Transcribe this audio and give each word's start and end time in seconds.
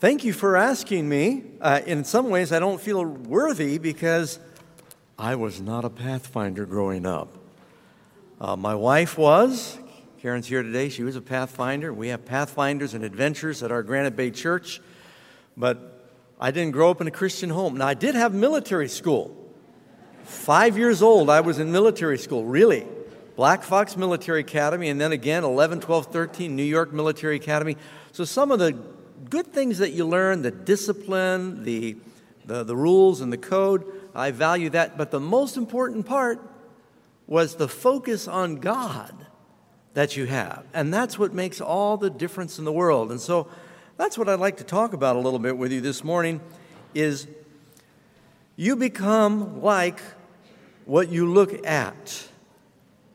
Thank 0.00 0.24
you 0.24 0.32
for 0.32 0.56
asking 0.56 1.06
me. 1.06 1.42
Uh, 1.60 1.82
in 1.84 2.04
some 2.04 2.30
ways, 2.30 2.52
I 2.52 2.58
don't 2.58 2.80
feel 2.80 3.04
worthy 3.04 3.76
because 3.76 4.38
I 5.18 5.34
was 5.34 5.60
not 5.60 5.84
a 5.84 5.90
Pathfinder 5.90 6.64
growing 6.64 7.04
up. 7.04 7.28
Uh, 8.40 8.56
my 8.56 8.74
wife 8.74 9.18
was. 9.18 9.78
Karen's 10.22 10.46
here 10.46 10.62
today. 10.62 10.88
She 10.88 11.02
was 11.02 11.16
a 11.16 11.20
Pathfinder. 11.20 11.92
We 11.92 12.08
have 12.08 12.24
Pathfinders 12.24 12.94
and 12.94 13.04
Adventurers 13.04 13.62
at 13.62 13.70
our 13.70 13.82
Granite 13.82 14.16
Bay 14.16 14.30
Church, 14.30 14.80
but 15.54 16.08
I 16.40 16.50
didn't 16.50 16.72
grow 16.72 16.90
up 16.90 17.02
in 17.02 17.06
a 17.06 17.10
Christian 17.10 17.50
home. 17.50 17.76
Now, 17.76 17.88
I 17.88 17.92
did 17.92 18.14
have 18.14 18.32
military 18.32 18.88
school. 18.88 19.36
Five 20.24 20.78
years 20.78 21.02
old, 21.02 21.28
I 21.28 21.42
was 21.42 21.58
in 21.58 21.72
military 21.72 22.16
school, 22.16 22.46
really. 22.46 22.86
Black 23.36 23.62
Fox 23.62 23.98
Military 23.98 24.40
Academy, 24.40 24.88
and 24.88 24.98
then 24.98 25.12
again, 25.12 25.44
11, 25.44 25.80
12, 25.80 26.06
13, 26.06 26.56
New 26.56 26.62
York 26.62 26.90
Military 26.90 27.36
Academy. 27.36 27.76
So, 28.12 28.24
some 28.24 28.50
of 28.50 28.58
the 28.58 28.78
good 29.28 29.52
things 29.52 29.78
that 29.78 29.90
you 29.90 30.06
learn, 30.06 30.42
the 30.42 30.50
discipline, 30.50 31.64
the, 31.64 31.96
the, 32.44 32.64
the 32.64 32.76
rules, 32.76 33.20
and 33.20 33.32
the 33.32 33.38
code, 33.38 33.84
I 34.14 34.30
value 34.30 34.70
that. 34.70 34.96
But 34.96 35.10
the 35.10 35.20
most 35.20 35.56
important 35.56 36.06
part 36.06 36.40
was 37.26 37.56
the 37.56 37.68
focus 37.68 38.26
on 38.26 38.56
God 38.56 39.14
that 39.94 40.16
you 40.16 40.26
have. 40.26 40.64
And 40.72 40.92
that's 40.92 41.18
what 41.18 41.32
makes 41.32 41.60
all 41.60 41.96
the 41.96 42.10
difference 42.10 42.58
in 42.58 42.64
the 42.64 42.72
world. 42.72 43.10
And 43.10 43.20
so 43.20 43.48
that's 43.96 44.16
what 44.16 44.28
I'd 44.28 44.40
like 44.40 44.56
to 44.58 44.64
talk 44.64 44.92
about 44.92 45.16
a 45.16 45.18
little 45.18 45.38
bit 45.38 45.56
with 45.56 45.72
you 45.72 45.80
this 45.80 46.02
morning 46.02 46.40
is 46.94 47.26
you 48.56 48.76
become 48.76 49.62
like 49.62 50.00
what 50.84 51.08
you 51.10 51.32
look 51.32 51.66
at 51.66 52.28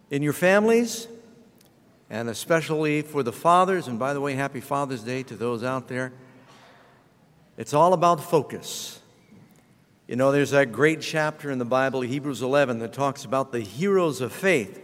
in 0.10 0.22
your 0.22 0.34
families 0.34 1.08
and 2.10 2.30
especially 2.30 3.02
for 3.02 3.24
the 3.24 3.34
fathers 3.34 3.88
and 3.88 3.98
by 3.98 4.14
the 4.14 4.22
way 4.22 4.34
happy 4.34 4.62
father's 4.62 5.04
day 5.04 5.24
to 5.24 5.36
those 5.36 5.64
out 5.64 5.88
there 5.88 6.12
it's 7.58 7.74
all 7.74 7.94
about 7.94 8.24
focus 8.24 9.00
you 10.08 10.16
know, 10.16 10.32
there's 10.32 10.52
that 10.52 10.72
great 10.72 11.02
chapter 11.02 11.50
in 11.50 11.58
the 11.58 11.66
Bible, 11.66 12.02
Hebrews 12.02 12.44
11, 12.44 12.78
that 12.80 12.94
talks 12.94 13.26
about 13.26 13.52
the 13.52 13.62
heroes 13.62 14.22
of 14.22 14.32
faith. 14.32 14.80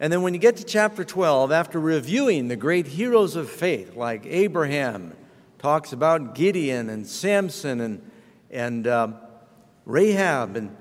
And 0.00 0.12
then 0.12 0.22
when 0.22 0.34
you 0.34 0.40
get 0.40 0.56
to 0.56 0.64
chapter 0.64 1.04
12, 1.04 1.52
after 1.52 1.78
reviewing 1.78 2.48
the 2.48 2.56
great 2.56 2.88
heroes 2.88 3.36
of 3.36 3.48
faith, 3.48 3.94
like 3.94 4.26
Abraham, 4.26 5.14
talks 5.58 5.92
about 5.92 6.34
Gideon 6.34 6.90
and 6.90 7.06
Samson 7.06 7.80
and, 7.80 8.10
and 8.50 8.88
uh, 8.88 9.08
Rahab, 9.84 10.56
and, 10.56 10.76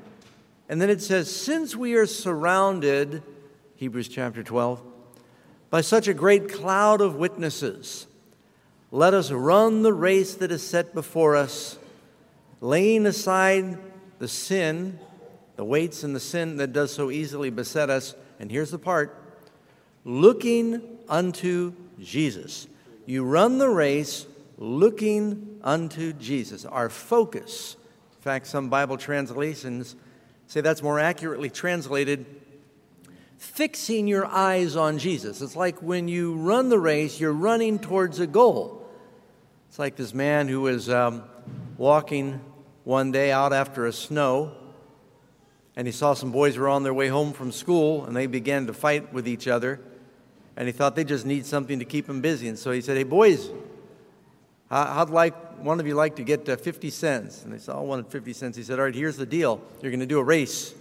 and 0.68 0.82
then 0.82 0.90
it 0.90 1.02
says, 1.04 1.34
Since 1.34 1.76
we 1.76 1.94
are 1.94 2.08
surrounded, 2.08 3.22
Hebrews 3.76 4.08
chapter 4.08 4.42
12, 4.42 4.82
by 5.70 5.82
such 5.82 6.08
a 6.08 6.14
great 6.14 6.52
cloud 6.52 7.02
of 7.02 7.16
witnesses, 7.16 8.08
let 8.92 9.14
us 9.14 9.32
run 9.32 9.82
the 9.82 9.94
race 9.94 10.36
that 10.36 10.52
is 10.52 10.66
set 10.66 10.94
before 10.94 11.36
us 11.36 11.78
laying 12.62 13.06
aside 13.06 13.78
the 14.20 14.28
sin, 14.28 15.00
the 15.56 15.64
weights 15.64 16.04
and 16.04 16.16
the 16.16 16.20
sin 16.20 16.58
that 16.58 16.74
does 16.74 16.94
so 16.94 17.12
easily 17.12 17.50
beset 17.50 17.90
us. 17.90 18.16
And 18.40 18.52
here's 18.52 18.72
the 18.72 18.80
part 18.80 19.22
looking 20.04 20.82
unto 21.10 21.74
Jesus. 22.00 22.68
You 23.06 23.24
run 23.24 23.58
the 23.58 23.70
race 23.70 24.26
looking 24.58 25.60
unto 25.64 26.14
Jesus. 26.14 26.66
Our 26.66 26.90
focus, 26.90 27.76
in 28.18 28.22
fact, 28.22 28.48
some 28.48 28.70
Bible 28.70 28.98
translations 28.98 29.96
say 30.48 30.62
that's 30.62 30.82
more 30.82 31.00
accurately 31.00 31.50
translated 31.50 32.26
fixing 33.46 34.08
your 34.08 34.26
eyes 34.26 34.76
on 34.76 34.98
Jesus. 34.98 35.42
It's 35.42 35.56
like 35.56 35.82
when 35.82 36.08
you 36.08 36.36
run 36.36 36.70
the 36.70 36.80
race, 36.80 37.20
you're 37.20 37.32
running 37.32 37.80
towards 37.80 38.20
a 38.20 38.28
goal. 38.28 38.86
It's 39.70 39.80
like 39.80 39.96
this 39.96 40.14
man 40.14 40.48
who 40.48 40.62
was 40.62 40.90
um, 40.90 41.24
walking 41.78 42.42
one 42.84 43.12
day 43.12 43.32
out 43.32 43.54
after 43.54 43.86
a 43.86 43.94
snow, 43.94 44.56
and 45.76 45.88
he 45.88 45.92
saw 45.92 46.14
some 46.14 46.32
boys 46.32 46.58
were 46.58 46.70
on 46.70 46.84
their 46.84 46.94
way 46.94 47.08
home 47.08 47.34
from 47.34 47.52
school, 47.52 48.06
and 48.06 48.16
they 48.16 48.28
began 48.28 48.68
to 48.68 48.74
fight 48.74 49.14
with 49.14 49.28
each 49.28 49.48
other. 49.48 49.80
And 50.58 50.68
he 50.68 50.72
thought 50.72 50.96
they 50.96 51.04
just 51.04 51.26
need 51.26 51.46
something 51.46 51.80
to 51.80 51.86
keep 51.86 52.08
them 52.08 52.22
busy. 52.22 52.48
And 52.48 52.58
so 52.58 52.72
he 52.72 52.80
said, 52.80 52.96
Hey, 52.96 53.04
boys, 53.04 53.50
how'd 54.70 55.10
like 55.10 55.36
one 55.62 55.80
of 55.80 55.88
you 55.88 55.96
like 55.96 56.16
to 56.16 56.24
get 56.24 56.48
uh, 56.48 56.56
50 56.56 56.90
cents? 56.90 57.44
And 57.44 57.54
they 57.54 57.58
said, 57.58 57.76
I 57.76 57.80
wanted 57.80 58.08
50 58.08 58.32
cents. 58.32 58.56
He 58.56 58.64
said, 58.64 58.80
All 58.80 58.86
right, 58.86 58.96
here's 58.96 59.18
the 59.18 59.26
deal. 59.26 59.62
You're 59.82 59.92
going 59.92 60.00
to 60.00 60.06
do 60.06 60.20
a 60.20 60.24
race. 60.24 60.74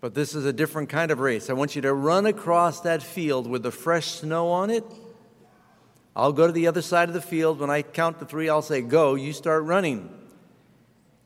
But 0.00 0.14
this 0.14 0.34
is 0.34 0.46
a 0.46 0.52
different 0.52 0.88
kind 0.88 1.10
of 1.10 1.20
race. 1.20 1.50
I 1.50 1.52
want 1.52 1.76
you 1.76 1.82
to 1.82 1.92
run 1.92 2.26
across 2.26 2.80
that 2.80 3.02
field 3.02 3.46
with 3.46 3.62
the 3.62 3.70
fresh 3.70 4.06
snow 4.06 4.48
on 4.48 4.70
it. 4.70 4.84
I'll 6.16 6.32
go 6.32 6.46
to 6.46 6.52
the 6.52 6.66
other 6.66 6.82
side 6.82 7.08
of 7.08 7.14
the 7.14 7.20
field. 7.20 7.60
When 7.60 7.70
I 7.70 7.82
count 7.82 8.18
to 8.18 8.24
three, 8.24 8.48
I'll 8.48 8.62
say, 8.62 8.80
Go. 8.80 9.14
You 9.14 9.32
start 9.32 9.64
running. 9.64 10.16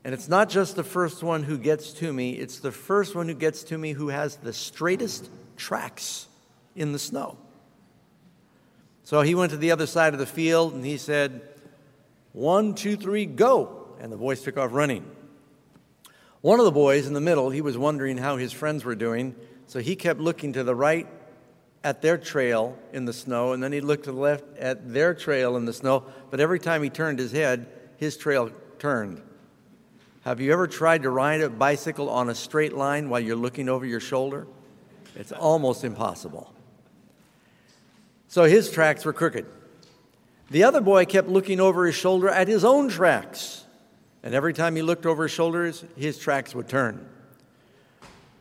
And 0.03 0.13
it's 0.13 0.27
not 0.27 0.49
just 0.49 0.75
the 0.75 0.83
first 0.83 1.23
one 1.23 1.41
who 1.41 1.57
gets 1.57 1.91
to 1.93 2.13
me, 2.13 2.33
it's 2.33 2.59
the 2.59 2.71
first 2.71 3.15
one 3.15 3.27
who 3.27 3.33
gets 3.33 3.63
to 3.65 3.77
me 3.77 3.93
who 3.93 4.09
has 4.09 4.35
the 4.35 4.53
straightest 4.53 5.31
tracks 5.57 6.27
in 6.75 6.91
the 6.91 6.99
snow. 6.99 7.37
So 9.03 9.21
he 9.21 9.35
went 9.35 9.51
to 9.51 9.57
the 9.57 9.71
other 9.71 9.87
side 9.87 10.13
of 10.13 10.19
the 10.19 10.25
field 10.25 10.73
and 10.73 10.85
he 10.85 10.97
said, 10.97 11.41
One, 12.33 12.75
two, 12.75 12.97
three, 12.97 13.25
go. 13.25 13.87
And 13.99 14.11
the 14.11 14.17
boys 14.17 14.41
took 14.41 14.57
off 14.57 14.73
running. 14.73 15.05
One 16.45 16.59
of 16.59 16.65
the 16.65 16.71
boys 16.71 17.07
in 17.07 17.13
the 17.13 17.21
middle, 17.21 17.49
he 17.49 17.61
was 17.61 17.75
wondering 17.75 18.19
how 18.19 18.37
his 18.37 18.53
friends 18.53 18.85
were 18.85 18.93
doing, 18.93 19.35
so 19.65 19.79
he 19.79 19.95
kept 19.95 20.19
looking 20.19 20.53
to 20.53 20.63
the 20.63 20.75
right 20.75 21.07
at 21.83 22.03
their 22.03 22.19
trail 22.19 22.77
in 22.93 23.05
the 23.05 23.13
snow, 23.13 23.53
and 23.53 23.63
then 23.63 23.71
he 23.71 23.81
looked 23.81 24.03
to 24.03 24.11
the 24.11 24.19
left 24.19 24.43
at 24.59 24.93
their 24.93 25.15
trail 25.15 25.57
in 25.57 25.65
the 25.65 25.73
snow. 25.73 26.03
But 26.29 26.39
every 26.39 26.59
time 26.59 26.83
he 26.83 26.91
turned 26.91 27.17
his 27.17 27.31
head, 27.31 27.65
his 27.97 28.15
trail 28.15 28.51
turned. 28.77 29.23
Have 30.23 30.39
you 30.39 30.53
ever 30.53 30.67
tried 30.67 31.01
to 31.01 31.09
ride 31.09 31.41
a 31.41 31.49
bicycle 31.49 32.11
on 32.11 32.29
a 32.29 32.35
straight 32.35 32.73
line 32.73 33.09
while 33.09 33.21
you're 33.21 33.35
looking 33.35 33.67
over 33.67 33.83
your 33.83 33.99
shoulder? 33.99 34.45
It's 35.15 35.31
almost 35.31 35.83
impossible. 35.83 36.53
So 38.27 38.43
his 38.43 38.69
tracks 38.69 39.03
were 39.03 39.13
crooked. 39.13 39.47
The 40.51 40.63
other 40.63 40.81
boy 40.81 41.05
kept 41.05 41.27
looking 41.27 41.59
over 41.59 41.87
his 41.87 41.95
shoulder 41.95 42.29
at 42.29 42.47
his 42.47 42.63
own 42.63 42.89
tracks. 42.89 43.64
And 44.25 44.33
every 44.33 44.53
time 44.53 44.75
he 44.75 44.81
looked 44.81 45.05
over 45.05 45.23
his 45.23 45.31
shoulders, 45.31 45.85
his 45.95 46.17
tracks 46.17 46.55
would 46.55 46.67
turn. 46.67 47.07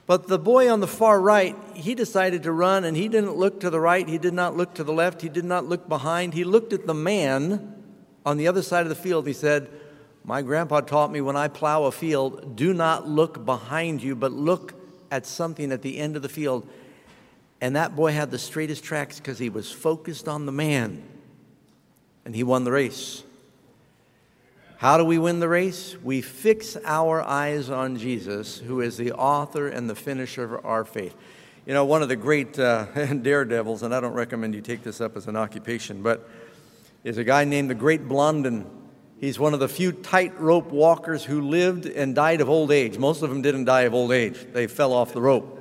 But 0.06 0.28
the 0.28 0.39
boy 0.39 0.71
on 0.71 0.81
the 0.81 0.87
far 0.87 1.21
right, 1.21 1.56
he 1.75 1.95
decided 1.95 2.43
to 2.43 2.53
run 2.53 2.84
and 2.84 2.97
he 2.97 3.06
didn't 3.06 3.37
look 3.37 3.61
to 3.61 3.71
the 3.71 3.78
right, 3.78 4.09
he 4.09 4.19
did 4.19 4.34
not 4.34 4.56
look 4.56 4.75
to 4.75 4.84
the 4.84 4.93
left, 4.93 5.21
he 5.21 5.28
did 5.28 5.45
not 5.45 5.67
look 5.67 5.89
behind. 5.89 6.33
He 6.34 6.45
looked 6.45 6.72
at 6.72 6.87
the 6.87 6.95
man 6.95 7.75
on 8.25 8.39
the 8.39 8.49
other 8.49 8.62
side 8.62 8.83
of 8.83 8.89
the 8.89 8.95
field. 8.95 9.27
He 9.27 9.34
said, 9.34 9.71
my 10.25 10.41
grandpa 10.41 10.81
taught 10.81 11.12
me 11.12 11.21
when 11.21 11.37
I 11.37 11.49
plow 11.49 11.84
a 11.84 11.93
field, 11.93 12.56
do 12.56 12.72
not 12.72 13.06
look 13.06 13.45
behind 13.45 14.03
you, 14.03 14.16
but 14.16 14.33
look 14.33 14.72
at 15.11 15.27
something 15.27 15.71
at 15.71 15.83
the 15.83 15.99
end 15.99 16.16
of 16.16 16.22
the 16.22 16.31
field. 16.31 16.66
And 17.61 17.77
that 17.77 17.95
boy 17.95 18.12
had 18.12 18.31
the 18.31 18.39
straightest 18.39 18.84
tracks 18.84 19.19
because 19.19 19.39
he 19.39 19.51
was 19.51 19.71
focused 19.71 20.28
on 20.28 20.47
the 20.47 20.53
man. 20.53 21.03
And 22.25 22.34
he 22.34 22.43
won 22.43 22.65
the 22.65 22.72
race. 22.72 23.22
How 24.77 24.99
do 24.99 25.05
we 25.05 25.19
win 25.19 25.39
the 25.39 25.49
race? 25.49 25.97
We 26.03 26.21
fix 26.21 26.77
our 26.85 27.23
eyes 27.23 27.71
on 27.71 27.97
Jesus, 27.97 28.59
who 28.59 28.81
is 28.81 28.97
the 28.97 29.12
author 29.12 29.69
and 29.69 29.89
the 29.89 29.95
finisher 29.95 30.57
of 30.57 30.65
our 30.65 30.85
faith. 30.85 31.15
You 31.65 31.75
know, 31.75 31.85
one 31.85 32.03
of 32.03 32.09
the 32.09 32.17
great 32.17 32.59
uh, 32.59 32.84
daredevils, 33.23 33.83
and 33.83 33.95
I 33.95 34.01
don't 34.01 34.13
recommend 34.13 34.55
you 34.55 34.61
take 34.61 34.83
this 34.83 35.01
up 35.01 35.17
as 35.17 35.29
an 35.29 35.37
occupation, 35.37 36.03
but 36.03 36.29
is 37.05 37.19
a 37.19 37.25
guy 37.25 37.45
named 37.45 37.71
the 37.71 37.75
Great 37.75 38.09
Blondin. 38.09 38.67
He's 39.19 39.39
one 39.39 39.55
of 39.55 39.61
the 39.61 39.69
few 39.69 39.93
tightrope 39.93 40.71
walkers 40.71 41.25
who 41.25 41.41
lived 41.41 41.87
and 41.87 42.15
died 42.15 42.41
of 42.41 42.51
old 42.51 42.73
age. 42.73 42.99
Most 42.99 43.23
of 43.23 43.31
them 43.31 43.43
didn't 43.43 43.67
die 43.67 43.83
of 43.83 43.95
old 43.95 44.11
age, 44.13 44.47
they 44.53 44.67
fell 44.67 44.93
off 44.93 45.13
the 45.13 45.23
rope. 45.23 45.61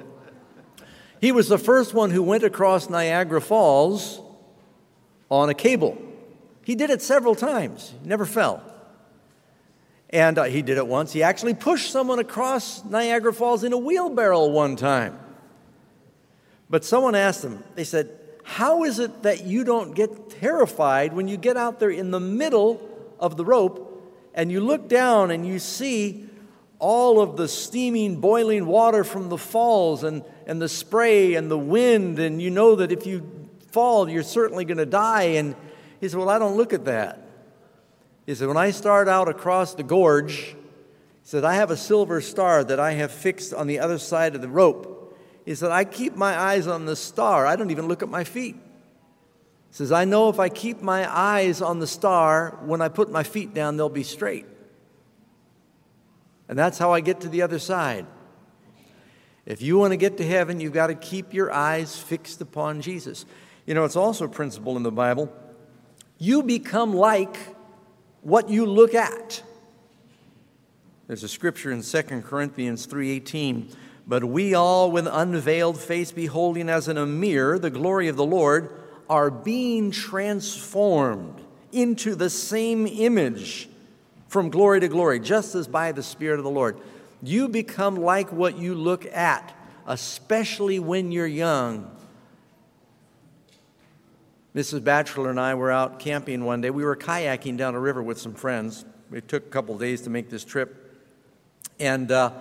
He 1.21 1.31
was 1.31 1.47
the 1.47 1.57
first 1.57 1.93
one 1.93 2.09
who 2.09 2.23
went 2.23 2.43
across 2.43 2.89
Niagara 2.89 3.39
Falls 3.39 4.19
on 5.29 5.49
a 5.49 5.53
cable. 5.53 6.01
He 6.65 6.75
did 6.75 6.89
it 6.89 7.01
several 7.01 7.35
times, 7.35 7.93
never 8.03 8.25
fell. 8.25 8.72
And 10.13 10.37
uh, 10.37 10.43
he 10.43 10.61
did 10.61 10.77
it 10.77 10.85
once. 10.85 11.11
He 11.11 11.23
actually 11.23 11.55
pushed 11.55 11.91
someone 11.91 12.19
across 12.19 12.85
Niagara 12.85 13.33
Falls 13.33 13.63
in 13.63 13.73
a 13.73 13.77
wheelbarrow 13.79 14.45
one 14.45 14.75
time. 14.75 15.19
But 16.69 16.85
someone 16.85 17.15
asked 17.15 17.43
him, 17.43 17.63
they 17.73 17.83
said, 17.83 18.11
How 18.43 18.83
is 18.83 18.99
it 18.99 19.23
that 19.23 19.43
you 19.43 19.63
don't 19.63 19.95
get 19.95 20.29
terrified 20.29 21.13
when 21.13 21.27
you 21.27 21.35
get 21.35 21.57
out 21.57 21.79
there 21.79 21.89
in 21.89 22.11
the 22.11 22.19
middle 22.19 22.79
of 23.19 23.37
the 23.37 23.43
rope 23.43 23.89
and 24.35 24.51
you 24.51 24.61
look 24.61 24.87
down 24.87 25.31
and 25.31 25.47
you 25.47 25.57
see 25.57 26.29
all 26.77 27.19
of 27.19 27.35
the 27.35 27.47
steaming, 27.47 28.19
boiling 28.19 28.67
water 28.67 29.03
from 29.03 29.29
the 29.29 29.37
falls 29.37 30.03
and, 30.03 30.23
and 30.45 30.61
the 30.61 30.69
spray 30.69 31.33
and 31.33 31.49
the 31.49 31.57
wind, 31.57 32.19
and 32.19 32.39
you 32.39 32.51
know 32.51 32.75
that 32.75 32.91
if 32.91 33.07
you 33.07 33.49
fall, 33.71 34.07
you're 34.07 34.21
certainly 34.21 34.63
going 34.63 34.77
to 34.77 34.85
die. 34.85 35.23
And 35.23 35.55
he 35.99 36.07
said, 36.07 36.19
Well, 36.19 36.29
I 36.29 36.37
don't 36.37 36.55
look 36.55 36.71
at 36.71 36.85
that. 36.85 37.22
He 38.25 38.35
said, 38.35 38.47
When 38.47 38.57
I 38.57 38.71
start 38.71 39.07
out 39.07 39.27
across 39.27 39.73
the 39.73 39.83
gorge, 39.83 40.37
he 40.37 40.55
said, 41.23 41.43
I 41.43 41.55
have 41.55 41.71
a 41.71 41.77
silver 41.77 42.21
star 42.21 42.63
that 42.63 42.79
I 42.79 42.91
have 42.93 43.11
fixed 43.11 43.53
on 43.53 43.67
the 43.67 43.79
other 43.79 43.97
side 43.97 44.35
of 44.35 44.41
the 44.41 44.49
rope. 44.49 45.17
He 45.45 45.55
said, 45.55 45.71
I 45.71 45.83
keep 45.83 46.15
my 46.15 46.37
eyes 46.37 46.67
on 46.67 46.85
the 46.85 46.95
star. 46.95 47.45
I 47.45 47.55
don't 47.55 47.71
even 47.71 47.87
look 47.87 48.01
at 48.01 48.09
my 48.09 48.23
feet. 48.23 48.55
He 48.55 49.75
says, 49.75 49.91
I 49.91 50.05
know 50.05 50.29
if 50.29 50.39
I 50.39 50.49
keep 50.49 50.81
my 50.81 51.11
eyes 51.11 51.61
on 51.61 51.79
the 51.79 51.87
star, 51.87 52.59
when 52.63 52.81
I 52.81 52.89
put 52.89 53.11
my 53.11 53.23
feet 53.23 53.53
down, 53.53 53.75
they'll 53.75 53.89
be 53.89 54.03
straight. 54.03 54.45
And 56.47 56.57
that's 56.57 56.77
how 56.77 56.93
I 56.93 57.01
get 57.01 57.21
to 57.21 57.29
the 57.29 57.41
other 57.41 57.59
side. 57.59 58.05
If 59.45 59.61
you 59.61 59.77
want 59.77 59.91
to 59.91 59.97
get 59.97 60.17
to 60.17 60.25
heaven, 60.25 60.59
you've 60.59 60.73
got 60.73 60.87
to 60.87 60.95
keep 60.95 61.33
your 61.33 61.51
eyes 61.51 61.97
fixed 61.97 62.39
upon 62.39 62.81
Jesus. 62.81 63.25
You 63.65 63.73
know, 63.73 63.83
it's 63.83 63.95
also 63.95 64.25
a 64.25 64.29
principle 64.29 64.77
in 64.77 64.83
the 64.83 64.91
Bible. 64.91 65.33
You 66.17 66.43
become 66.43 66.93
like 66.93 67.37
what 68.23 68.49
you 68.49 68.65
look 68.65 68.93
at. 68.93 69.43
There's 71.07 71.23
a 71.23 71.27
scripture 71.27 71.71
in 71.71 71.83
2 71.83 72.23
Corinthians 72.23 72.85
3:18, 72.85 73.67
but 74.07 74.23
we 74.23 74.53
all 74.53 74.91
with 74.91 75.07
unveiled 75.07 75.79
face 75.79 76.11
beholding 76.11 76.69
as 76.69 76.87
in 76.87 76.97
a 76.97 77.05
mirror 77.05 77.59
the 77.59 77.69
glory 77.69 78.07
of 78.07 78.15
the 78.15 78.25
Lord 78.25 78.69
are 79.09 79.29
being 79.29 79.91
transformed 79.91 81.41
into 81.71 82.15
the 82.15 82.29
same 82.29 82.87
image 82.87 83.69
from 84.27 84.49
glory 84.49 84.79
to 84.79 84.87
glory, 84.87 85.19
just 85.19 85.53
as 85.55 85.67
by 85.67 85.91
the 85.91 86.01
Spirit 86.01 86.39
of 86.39 86.43
the 86.43 86.49
Lord. 86.49 86.77
You 87.21 87.47
become 87.47 87.95
like 87.95 88.31
what 88.31 88.57
you 88.57 88.73
look 88.73 89.05
at, 89.05 89.55
especially 89.85 90.79
when 90.79 91.11
you're 91.11 91.27
young. 91.27 91.89
Mrs. 94.55 94.83
Batchelor 94.83 95.29
and 95.29 95.39
I 95.39 95.55
were 95.55 95.71
out 95.71 95.99
camping 95.99 96.45
one 96.45 96.61
day. 96.61 96.69
We 96.69 96.83
were 96.83 96.95
kayaking 96.95 97.57
down 97.57 97.75
a 97.75 97.79
river 97.79 98.03
with 98.03 98.19
some 98.19 98.33
friends. 98.33 98.85
It 99.11 99.27
took 99.27 99.45
a 99.45 99.49
couple 99.49 99.77
days 99.77 100.01
to 100.01 100.09
make 100.09 100.29
this 100.29 100.43
trip. 100.43 100.95
And 101.79 102.11
uh, 102.11 102.31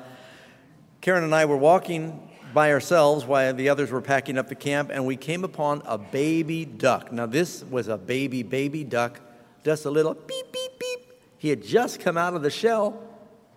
Karen 1.00 1.24
and 1.24 1.34
I 1.34 1.46
were 1.46 1.56
walking 1.56 2.30
by 2.52 2.70
ourselves 2.72 3.24
while 3.24 3.54
the 3.54 3.70
others 3.70 3.90
were 3.90 4.02
packing 4.02 4.36
up 4.36 4.48
the 4.48 4.54
camp, 4.54 4.90
and 4.92 5.06
we 5.06 5.16
came 5.16 5.42
upon 5.42 5.82
a 5.86 5.96
baby 5.96 6.66
duck. 6.66 7.10
Now, 7.10 7.26
this 7.26 7.64
was 7.64 7.88
a 7.88 7.96
baby, 7.96 8.42
baby 8.42 8.84
duck, 8.84 9.20
just 9.64 9.86
a 9.86 9.90
little 9.90 10.12
beep, 10.12 10.52
beep, 10.52 10.78
beep 10.78 10.92
he 11.42 11.48
had 11.48 11.64
just 11.64 11.98
come 11.98 12.16
out 12.16 12.34
of 12.34 12.42
the 12.42 12.50
shell, 12.50 13.02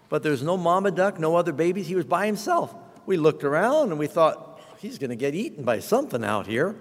but 0.10 0.24
there's 0.24 0.42
no 0.42 0.58
mama 0.58 0.90
duck, 0.90 1.20
no 1.20 1.36
other 1.36 1.54
babies. 1.54 1.86
He 1.86 1.94
was 1.94 2.04
by 2.04 2.26
himself. 2.26 2.74
We 3.06 3.16
looked 3.16 3.44
around 3.44 3.92
and 3.92 4.00
we 4.00 4.08
thought, 4.08 4.60
he's 4.80 4.98
going 4.98 5.12
to 5.12 5.16
get 5.16 5.36
eaten 5.36 5.64
by 5.64 5.82
something 5.82 6.24
out 6.24 6.48
here. 6.48 6.76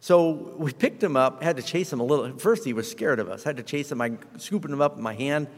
So 0.00 0.54
we 0.56 0.72
picked 0.72 1.02
him 1.02 1.16
up, 1.16 1.42
had 1.42 1.56
to 1.56 1.62
chase 1.62 1.92
him 1.92 2.00
a 2.00 2.04
little. 2.04 2.26
At 2.26 2.40
First, 2.40 2.64
he 2.64 2.72
was 2.72 2.90
scared 2.90 3.18
of 3.18 3.28
us. 3.28 3.42
Had 3.42 3.56
to 3.56 3.62
chase 3.62 3.90
him. 3.90 4.00
I 4.00 4.12
scooping 4.36 4.72
him 4.72 4.80
up 4.80 4.96
in 4.96 5.02
my 5.02 5.14
hand, 5.14 5.48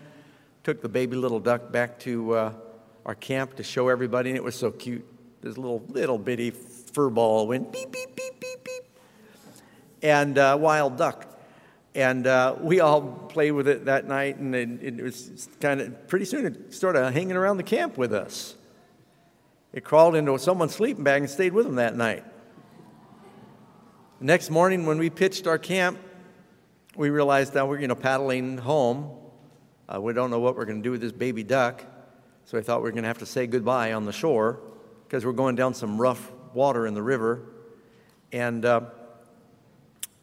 took 0.64 0.80
the 0.80 0.88
baby 0.88 1.16
little 1.16 1.40
duck 1.40 1.72
back 1.72 1.98
to 2.00 2.34
uh, 2.34 2.52
our 3.04 3.14
camp 3.14 3.56
to 3.56 3.62
show 3.62 3.88
everybody, 3.88 4.30
and 4.30 4.36
it 4.36 4.44
was 4.44 4.54
so 4.54 4.70
cute. 4.70 5.04
This 5.40 5.56
little 5.56 5.84
little 5.88 6.18
bitty 6.18 6.50
fur 6.50 7.10
ball 7.10 7.46
went 7.46 7.72
beep 7.72 7.92
beep 7.92 8.16
beep 8.16 8.40
beep 8.40 8.64
beep, 8.64 8.82
and 10.02 10.36
uh, 10.38 10.56
wild 10.58 10.96
duck. 10.96 11.26
And 11.94 12.26
uh, 12.26 12.54
we 12.60 12.80
all 12.80 13.02
played 13.02 13.52
with 13.52 13.66
it 13.66 13.86
that 13.86 14.06
night, 14.06 14.36
and 14.36 14.54
it, 14.54 14.82
it 14.82 15.02
was 15.02 15.48
kind 15.60 15.80
of 15.80 16.06
pretty 16.06 16.24
soon 16.24 16.46
it 16.46 16.72
started 16.72 17.10
hanging 17.12 17.36
around 17.36 17.56
the 17.56 17.62
camp 17.62 17.96
with 17.96 18.12
us. 18.12 18.54
It 19.72 19.84
crawled 19.84 20.14
into 20.14 20.38
someone's 20.38 20.74
sleeping 20.74 21.04
bag 21.04 21.22
and 21.22 21.30
stayed 21.30 21.52
with 21.52 21.66
them 21.66 21.76
that 21.76 21.96
night. 21.96 22.24
Next 24.20 24.50
morning, 24.50 24.84
when 24.84 24.98
we 24.98 25.10
pitched 25.10 25.46
our 25.46 25.58
camp, 25.58 25.96
we 26.96 27.08
realized 27.08 27.52
that 27.52 27.68
we're 27.68 27.78
you 27.78 27.86
know 27.86 27.94
paddling 27.94 28.58
home. 28.58 29.16
Uh, 29.88 30.00
we 30.00 30.12
don't 30.12 30.32
know 30.32 30.40
what 30.40 30.56
we're 30.56 30.64
going 30.64 30.78
to 30.78 30.82
do 30.82 30.90
with 30.90 31.00
this 31.00 31.12
baby 31.12 31.44
duck, 31.44 31.84
so 32.44 32.58
I 32.58 32.62
thought 32.62 32.82
we 32.82 32.88
are 32.88 32.92
going 32.92 33.04
to 33.04 33.08
have 33.08 33.18
to 33.18 33.26
say 33.26 33.46
goodbye 33.46 33.92
on 33.92 34.06
the 34.06 34.12
shore 34.12 34.58
because 35.06 35.24
we're 35.24 35.30
going 35.30 35.54
down 35.54 35.72
some 35.72 36.00
rough 36.00 36.32
water 36.52 36.84
in 36.84 36.94
the 36.94 37.02
river. 37.02 37.42
And 38.32 38.64
uh, 38.64 38.80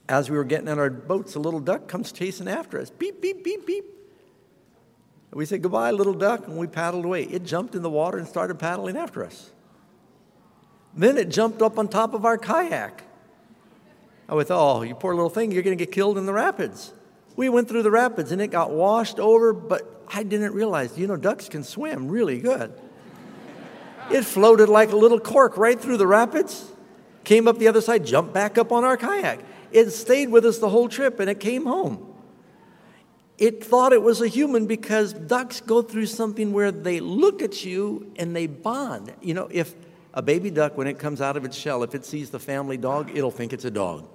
as 0.10 0.30
we 0.30 0.36
were 0.36 0.44
getting 0.44 0.68
in 0.68 0.78
our 0.78 0.90
boats, 0.90 1.36
a 1.36 1.40
little 1.40 1.62
duck 1.62 1.88
comes 1.88 2.12
chasing 2.12 2.50
after 2.50 2.82
us. 2.82 2.90
Beep, 2.90 3.22
beep, 3.22 3.46
beep, 3.46 3.66
beep. 3.66 3.86
We 5.32 5.46
said, 5.46 5.62
Goodbye, 5.62 5.92
little 5.92 6.14
duck, 6.14 6.48
and 6.48 6.58
we 6.58 6.68
paddled 6.68 7.06
away. 7.06 7.24
It 7.24 7.46
jumped 7.46 7.76
in 7.76 7.82
the 7.82 7.90
water 7.90 8.18
and 8.18 8.28
started 8.28 8.60
paddling 8.60 8.98
after 8.98 9.24
us. 9.24 9.52
Then 10.94 11.18
it 11.18 11.30
jumped 11.30 11.62
up 11.62 11.80
on 11.80 11.88
top 11.88 12.14
of 12.14 12.26
our 12.26 12.38
kayak. 12.38 13.05
I 14.28 14.44
thought, 14.44 14.78
Oh, 14.78 14.82
you 14.82 14.96
poor 14.96 15.14
little 15.14 15.30
thing, 15.30 15.52
you're 15.52 15.64
going 15.64 15.78
to 15.78 15.86
get 15.86 15.94
killed 15.94 16.18
in 16.18 16.26
the 16.26 16.34
rapids. 16.34 16.94
We 17.36 17.50
went 17.50 17.68
through 17.68 17.84
the 17.84 17.92
rapids 17.92 18.32
and 18.32 18.42
it 18.42 18.48
got 18.48 18.72
washed 18.72 19.20
over, 19.20 19.54
but 19.54 20.04
I 20.08 20.24
didn't 20.24 20.54
realize, 20.54 20.98
you 20.98 21.08
know, 21.08 21.18
ducks 21.18 21.50
can 21.50 21.64
swim 21.64 22.08
really 22.08 22.40
good. 22.40 22.74
It 24.12 24.24
floated 24.24 24.70
like 24.70 24.92
a 24.92 24.96
little 24.96 25.20
cork 25.20 25.58
right 25.58 25.80
through 25.80 25.98
the 25.98 26.08
rapids, 26.08 26.72
came 27.24 27.48
up 27.48 27.58
the 27.58 27.68
other 27.68 27.82
side, 27.82 28.06
jumped 28.06 28.34
back 28.34 28.58
up 28.58 28.72
on 28.72 28.84
our 28.84 28.98
kayak. 28.98 29.40
It 29.72 29.90
stayed 29.92 30.30
with 30.30 30.46
us 30.46 30.60
the 30.60 30.70
whole 30.70 30.88
trip 30.88 31.20
and 31.20 31.30
it 31.30 31.40
came 31.40 31.66
home. 31.66 32.14
It 33.38 33.64
thought 33.64 33.92
it 33.92 34.02
was 34.02 34.22
a 34.22 34.28
human 34.28 34.66
because 34.66 35.12
ducks 35.12 35.60
go 35.60 35.82
through 35.82 36.06
something 36.06 36.54
where 36.54 36.72
they 36.72 37.02
look 37.02 37.42
at 37.42 37.66
you 37.66 38.12
and 38.16 38.34
they 38.34 38.48
bond. 38.48 39.14
You 39.22 39.34
know, 39.34 39.50
if 39.52 39.76
a 40.14 40.22
baby 40.22 40.50
duck, 40.50 40.78
when 40.78 40.88
it 40.88 40.98
comes 40.98 41.20
out 41.20 41.36
of 41.36 41.44
its 41.44 41.58
shell, 41.58 41.84
if 41.84 41.94
it 41.94 42.06
sees 42.06 42.30
the 42.30 42.40
family 42.40 42.78
dog, 42.78 43.12
it'll 43.14 43.32
think 43.32 43.52
it's 43.52 43.66
a 43.66 43.72
dog. 43.72 44.08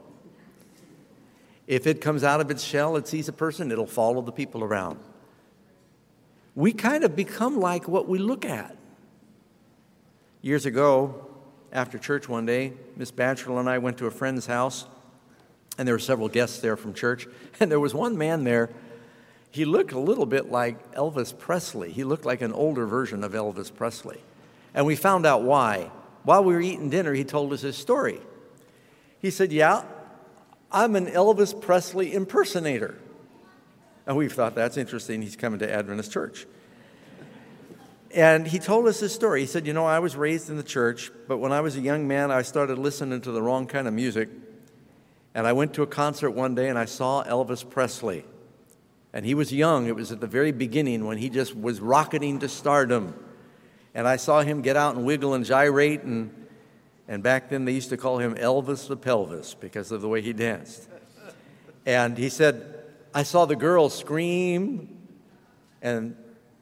If 1.71 1.87
it 1.87 2.01
comes 2.01 2.25
out 2.25 2.41
of 2.41 2.51
its 2.51 2.65
shell, 2.65 2.97
it 2.97 3.07
sees 3.07 3.29
a 3.29 3.33
person, 3.33 3.71
it'll 3.71 3.87
follow 3.87 4.23
the 4.23 4.33
people 4.33 4.65
around. 4.65 4.99
We 6.57 6.73
kind 6.73 7.05
of 7.05 7.15
become 7.15 7.61
like 7.61 7.87
what 7.87 8.09
we 8.09 8.19
look 8.19 8.45
at. 8.45 8.77
Years 10.43 10.67
ago, 10.67 11.29
after 11.71 11.97
church 11.97 12.29
one 12.29 12.45
day, 12.45 12.73
Miss 12.97 13.13
Batchelor 13.13 13.61
and 13.61 13.71
I 13.71 13.79
went 13.79 13.99
to 13.99 14.07
a 14.07 14.11
friend's 14.11 14.47
house 14.47 14.87
and 15.79 15.87
there 15.87 15.95
were 15.95 16.01
several 16.01 16.29
guests 16.29 16.59
there 16.59 16.77
from 16.77 16.93
church. 16.93 17.29
And 17.61 17.71
there 17.71 17.79
was 17.79 17.95
one 17.95 18.19
man 18.19 18.43
there. 18.43 18.71
He 19.53 19.65
looked 19.65 19.93
a 19.93 19.99
little 20.01 20.27
bit 20.27 20.51
like 20.51 20.93
Elvis 20.95 21.39
Presley. 21.39 21.93
He 21.93 22.03
looked 22.03 22.25
like 22.25 22.41
an 22.41 22.53
older 22.53 22.85
version 22.85 23.23
of 23.23 23.31
Elvis 23.31 23.73
Presley. 23.73 24.21
And 24.75 24.87
we 24.87 24.97
found 24.97 25.25
out 25.25 25.43
why. 25.43 25.93
While 26.25 26.43
we 26.43 26.53
were 26.53 26.61
eating 26.61 26.91
dinner, 26.91 27.15
he 27.15 27.23
told 27.23 27.53
us 27.53 27.61
his 27.61 27.77
story. 27.77 28.21
He 29.21 29.31
said, 29.31 29.53
Yeah, 29.53 29.85
I'm 30.73 30.95
an 30.95 31.07
Elvis 31.07 31.59
Presley 31.61 32.15
impersonator. 32.15 32.97
And 34.07 34.17
we 34.17 34.29
thought 34.29 34.55
that's 34.55 34.77
interesting. 34.77 35.21
He's 35.23 35.37
coming 35.37 35.59
to 35.61 35.73
Adventist 35.73 36.13
church. 36.13 36.47
And 38.13 38.47
he 38.47 38.59
told 38.59 38.87
us 38.87 39.01
his 39.01 39.13
story. 39.13 39.41
He 39.41 39.47
said, 39.47 39.67
You 39.67 39.73
know, 39.73 39.87
I 39.87 39.99
was 39.99 40.17
raised 40.17 40.51
in 40.51 40.57
the 40.57 40.63
church, 40.63 41.11
but 41.29 41.39
when 41.39 41.53
I 41.53 41.61
was 41.61 41.77
a 41.77 41.81
young 41.81 42.09
man, 42.09 42.31
I 42.31 42.43
started 42.43 42.79
listening 42.79 43.21
to 43.23 43.33
the 43.33 43.43
wrong 43.43 43.67
kind 43.67 43.87
of 43.87 43.95
music. 43.95 44.29
And 45.35 45.47
I 45.47 45.53
went 45.53 45.75
to 45.75 45.83
a 45.83 45.87
concert 45.87 46.31
one 46.31 46.55
day 46.55 46.69
and 46.69 46.79
I 46.79 46.87
saw 46.87 47.23
Elvis 47.25 47.69
Presley. 47.69 48.25
And 49.13 49.25
he 49.25 49.35
was 49.35 49.53
young. 49.53 49.87
It 49.87 49.97
was 49.97 50.13
at 50.13 50.21
the 50.21 50.27
very 50.27 50.53
beginning 50.53 51.05
when 51.05 51.19
he 51.19 51.31
just 51.31 51.57
was 51.57 51.81
rocketing 51.81 52.41
to 52.41 52.49
stardom. 52.49 53.15
And 53.95 54.07
I 54.07 54.17
saw 54.17 54.43
him 54.43 54.63
get 54.63 54.77
out 54.77 54.95
and 54.95 55.05
wiggle 55.05 55.35
and 55.35 55.45
gyrate. 55.45 56.03
And, 56.03 56.40
and 57.11 57.25
back 57.25 57.49
then 57.49 57.65
they 57.65 57.73
used 57.73 57.89
to 57.89 57.97
call 57.97 58.19
him 58.19 58.37
Elvis 58.37 58.87
the 58.87 58.97
Pelvis 58.97 59.55
because 59.55 59.91
of 59.91 60.01
the 60.01 60.07
way 60.09 60.23
he 60.23 60.33
danced. 60.33 60.89
And 61.85 62.17
he 62.17 62.29
said, 62.29 62.85
I 63.13 63.25
saw 63.25 63.47
the 63.47 63.57
girls 63.57 63.99
scream 63.99 64.97
and 65.83 66.15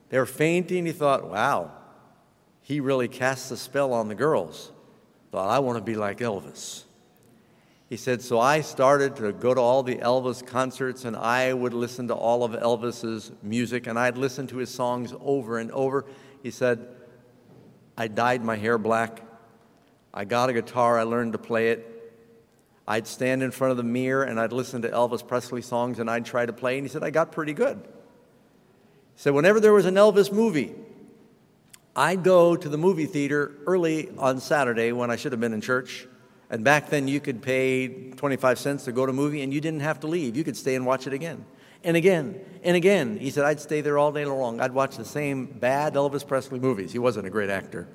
they 0.09 0.19
were 0.19 0.25
fainting. 0.25 0.87
He 0.87 0.93
thought, 0.93 1.29
wow, 1.29 1.71
he 2.63 2.81
really 2.81 3.09
casts 3.09 3.51
a 3.51 3.59
spell 3.59 3.93
on 3.93 4.09
the 4.09 4.15
girls. 4.15 4.73
Thought, 5.33 5.51
I 5.51 5.59
want 5.59 5.77
to 5.77 5.85
be 5.85 5.97
like 5.97 6.21
Elvis. 6.21 6.85
He 7.91 7.99
said, 7.99 8.23
So 8.23 8.41
I 8.41 8.63
started 8.63 9.17
to 9.17 9.33
go 9.33 9.53
to 9.53 9.61
all 9.61 9.83
the 9.83 9.97
Elvis 9.97 10.47
concerts 10.47 11.05
and 11.05 11.15
I 11.15 11.53
would 11.53 11.75
listen 11.75 12.09
to 12.09 12.15
all 12.15 12.43
of 12.43 12.53
Elvis's 12.53 13.33
music 13.43 13.87
and 13.87 13.99
I'd 13.99 14.17
listen 14.17 14.47
to 14.47 14.57
his 14.57 14.71
songs 14.71 15.13
over 15.21 15.59
and 15.59 15.71
over. 15.73 16.07
He 16.43 16.51
said, 16.51 16.89
I 17.99 18.09
dyed 18.09 18.43
my 18.43 18.57
hair 18.57 18.79
black. 18.79 19.28
I 20.13 20.25
got 20.25 20.51
a 20.51 20.53
guitar, 20.53 20.99
I 20.99 21.03
learned 21.03 21.33
to 21.33 21.39
play 21.39 21.71
it. 21.71 21.95
I'd 22.87 23.07
stand 23.07 23.43
in 23.43 23.51
front 23.51 23.71
of 23.71 23.77
the 23.77 23.83
mirror 23.83 24.25
and 24.25 24.41
I'd 24.41 24.53
listen 24.53 24.83
to 24.83 24.89
Elvis 24.89 25.27
Presley 25.27 25.61
songs 25.61 25.99
and 25.99 26.11
I'd 26.11 26.25
try 26.25 26.47
to 26.47 26.53
play. 26.53 26.79
And 26.79 26.87
he 26.87 26.91
said, 26.91 27.03
I 27.03 27.11
got 27.11 27.33
pretty 27.33 27.53
good. 27.53 27.77
He 27.77 27.91
said, 29.17 29.35
Whenever 29.35 29.61
there 29.61 29.75
was 29.75 29.85
an 29.85 29.97
Elvis 29.97 30.33
movie, 30.33 30.75
I'd 31.95 32.23
go 32.25 32.57
to 32.57 32.69
the 32.69 32.79
movie 32.79 33.07
theater 33.07 33.53
early 33.67 34.11
on 34.17 34.41
Saturday 34.41 34.93
when 34.93 35.11
I 35.11 35.17
should 35.17 35.33
have 35.33 35.41
been 35.41 35.53
in 35.53 35.61
church 35.61 36.07
and 36.51 36.65
back 36.65 36.89
then, 36.89 37.09
you 37.09 37.21
could 37.21 37.43
pay 37.43 38.11
25 38.13 38.59
cents 38.59 38.85
to 38.85 38.93
go 38.93 39.05
to 39.05 39.11
a 39.11 39.15
movie 39.15 39.43
and 39.43 39.53
you 39.53 39.61
didn't 39.61 39.81
have 39.81 40.01
to 40.01 40.07
leave. 40.07 40.37
You 40.37 40.45
could 40.45 40.57
stay 40.57 40.75
and 40.75 40.87
watch 40.87 41.07
it 41.07 41.13
again 41.13 41.45
and 41.85 41.97
again 41.97 42.41
and 42.65 42.77
again. 42.77 43.19
He 43.19 43.31
said, 43.31 43.45
I'd 43.45 43.61
stay 43.61 43.83
there 43.83 43.99
all 43.99 44.13
day 44.13 44.25
long. 44.25 44.61
I'd 44.61 44.73
watch 44.73 44.97
the 44.97 45.05
same 45.05 45.47
bad 45.47 45.95
Elvis 45.95 46.27
Presley 46.27 46.59
movies. 46.59 46.93
He 46.93 46.99
wasn't 46.99 47.27
a 47.27 47.31
great 47.31 47.51
actor. 47.51 47.87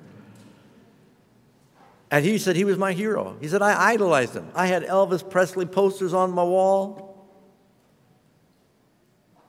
And 2.14 2.24
he 2.24 2.38
said 2.38 2.54
he 2.54 2.64
was 2.64 2.78
my 2.78 2.92
hero. 2.92 3.36
He 3.40 3.48
said, 3.48 3.60
I 3.60 3.90
idolized 3.90 4.34
him. 4.34 4.48
I 4.54 4.68
had 4.68 4.84
Elvis 4.84 5.28
Presley 5.28 5.66
posters 5.66 6.14
on 6.14 6.30
my 6.30 6.44
wall. 6.44 7.26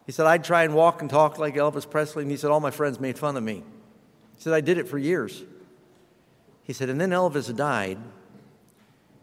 He 0.07 0.11
said, 0.11 0.25
I'd 0.25 0.43
try 0.43 0.63
and 0.63 0.73
walk 0.73 1.01
and 1.01 1.07
talk 1.07 1.37
like 1.37 1.53
Elvis 1.53 1.87
Presley. 1.87 2.23
And 2.23 2.31
he 2.31 2.37
said, 2.37 2.49
all 2.49 2.59
my 2.59 2.71
friends 2.71 2.99
made 2.99 3.19
fun 3.19 3.37
of 3.37 3.43
me. 3.43 3.57
He 4.37 4.41
said, 4.41 4.53
I 4.53 4.61
did 4.61 4.79
it 4.79 4.87
for 4.87 4.97
years. 4.97 5.43
He 6.63 6.73
said, 6.73 6.89
and 6.89 6.99
then 6.99 7.11
Elvis 7.11 7.55
died. 7.55 7.99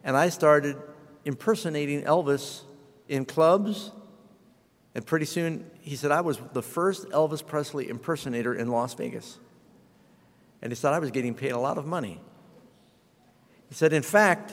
And 0.05 0.15
I 0.15 0.29
started 0.29 0.77
impersonating 1.25 2.03
Elvis 2.03 2.61
in 3.09 3.25
clubs. 3.25 3.91
And 4.95 5.05
pretty 5.05 5.25
soon, 5.25 5.69
he 5.81 5.97
said, 5.97 6.11
I 6.11 6.21
was 6.21 6.39
the 6.53 6.63
first 6.63 7.09
Elvis 7.09 7.45
Presley 7.45 7.89
impersonator 7.89 8.53
in 8.53 8.69
Las 8.69 8.93
Vegas. 8.93 9.37
And 10.61 10.71
he 10.71 10.77
said, 10.77 10.93
I 10.93 10.99
was 10.99 11.11
getting 11.11 11.33
paid 11.33 11.51
a 11.51 11.59
lot 11.59 11.77
of 11.77 11.85
money. 11.85 12.21
He 13.73 13.77
said, 13.77 13.91
in 13.91 14.03
fact, 14.03 14.51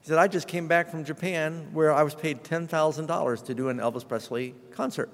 he 0.00 0.08
said, 0.08 0.18
I 0.18 0.26
just 0.26 0.48
came 0.48 0.66
back 0.66 0.90
from 0.90 1.04
Japan 1.04 1.68
where 1.72 1.94
I 1.94 2.02
was 2.02 2.16
paid 2.16 2.42
$10,000 2.42 3.44
to 3.44 3.54
do 3.54 3.68
an 3.68 3.78
Elvis 3.78 4.08
Presley 4.08 4.56
concert. 4.72 5.10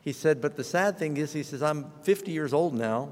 He 0.00 0.14
said, 0.14 0.40
but 0.40 0.56
the 0.56 0.64
sad 0.64 0.96
thing 0.96 1.18
is, 1.18 1.34
he 1.34 1.42
says, 1.42 1.62
I'm 1.62 1.92
50 2.04 2.32
years 2.32 2.54
old 2.54 2.72
now. 2.72 3.10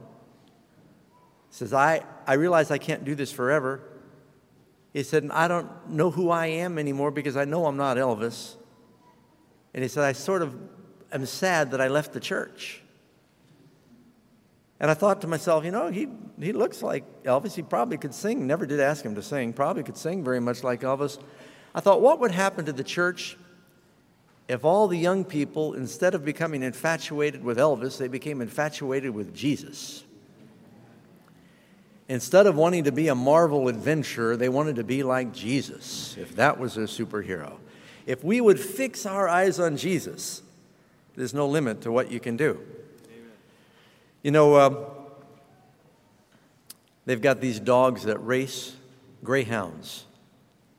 He 1.51 1.55
says, 1.55 1.75
I, 1.75 2.03
I 2.27 2.33
realize 2.37 2.71
I 2.71 2.79
can't 2.79 3.05
do 3.05 3.15
this 3.15 3.31
forever. 3.31 3.83
He 4.95 5.03
said, 5.03 5.29
I 5.31 5.49
don't 5.49 5.91
know 5.91 6.11
who 6.11 6.31
I 6.31 6.47
am 6.47 6.79
anymore 6.79 7.11
because 7.11 7.37
I 7.37 7.45
know 7.45 7.67
I'm 7.67 7.77
not 7.77 7.99
Elvis. 7.99 8.55
And 9.75 9.83
he 9.83 9.89
said, 9.89 10.05
I 10.05 10.13
sort 10.13 10.41
of 10.41 10.57
am 11.13 11.27
sad 11.27 11.73
that 11.73 11.81
I 11.83 11.89
left 11.89 12.15
the 12.15 12.21
church. 12.21 12.83
And 14.85 14.91
I 14.91 14.95
thought 14.95 15.23
to 15.23 15.27
myself, 15.27 15.65
you 15.65 15.71
know, 15.71 15.91
he, 15.91 16.09
he 16.39 16.53
looks 16.53 16.83
like 16.83 17.23
Elvis. 17.23 17.55
He 17.55 17.63
probably 17.63 17.97
could 17.97 18.13
sing. 18.13 18.47
Never 18.47 18.67
did 18.67 18.81
ask 18.81 19.03
him 19.03 19.15
to 19.15 19.23
sing. 19.23 19.55
Probably 19.55 19.83
could 19.83 19.97
sing 19.97 20.23
very 20.23 20.41
much 20.41 20.63
like 20.63 20.83
Elvis. 20.83 21.19
I 21.75 21.81
thought, 21.81 22.03
what 22.03 22.21
would 22.21 22.33
happen 22.33 22.67
to 22.67 22.73
the 22.75 22.85
church 22.85 23.39
if 24.47 24.63
all 24.63 24.87
the 24.87 24.99
young 24.99 25.25
people, 25.25 25.73
instead 25.73 26.15
of 26.15 26.23
becoming 26.23 26.63
infatuated 26.63 27.43
with 27.43 27.57
Elvis, 27.57 27.97
they 27.97 28.09
became 28.09 28.43
infatuated 28.43 29.13
with 29.13 29.35
Jesus? 29.35 30.05
Instead 32.11 32.47
of 32.47 32.55
wanting 32.55 32.85
to 32.85 32.93
be 32.93 33.09
a 33.09 33.15
Marvel 33.15 33.69
adventurer, 33.69 34.37
they 34.37 34.51
wanted 34.51 34.77
to 34.77 34.85
be 34.85 35.03
like 35.03 35.33
Jesus, 35.33 36.15
if 36.19 36.37
that 36.37 36.61
was 36.61 36.77
a 36.77 36.81
superhero. 36.81 37.57
If 38.05 38.23
we 38.23 38.39
would 38.39 38.61
fix 38.61 39.07
our 39.07 39.31
eyes 39.31 39.59
on 39.59 39.79
Jesus, 39.79 40.43
there's 41.17 41.33
no 41.33 41.49
limit 41.49 41.81
to 41.81 41.91
what 41.91 42.13
you 42.13 42.21
can 42.21 42.37
do. 42.37 42.61
You 44.25 44.31
know, 44.31 44.55
uh, 44.55 44.85
they've 47.05 47.21
got 47.21 47.43
these 47.43 47.61
dogs 47.61 48.05
that 48.05 48.17
race 48.25 48.75
greyhounds. 49.23 50.07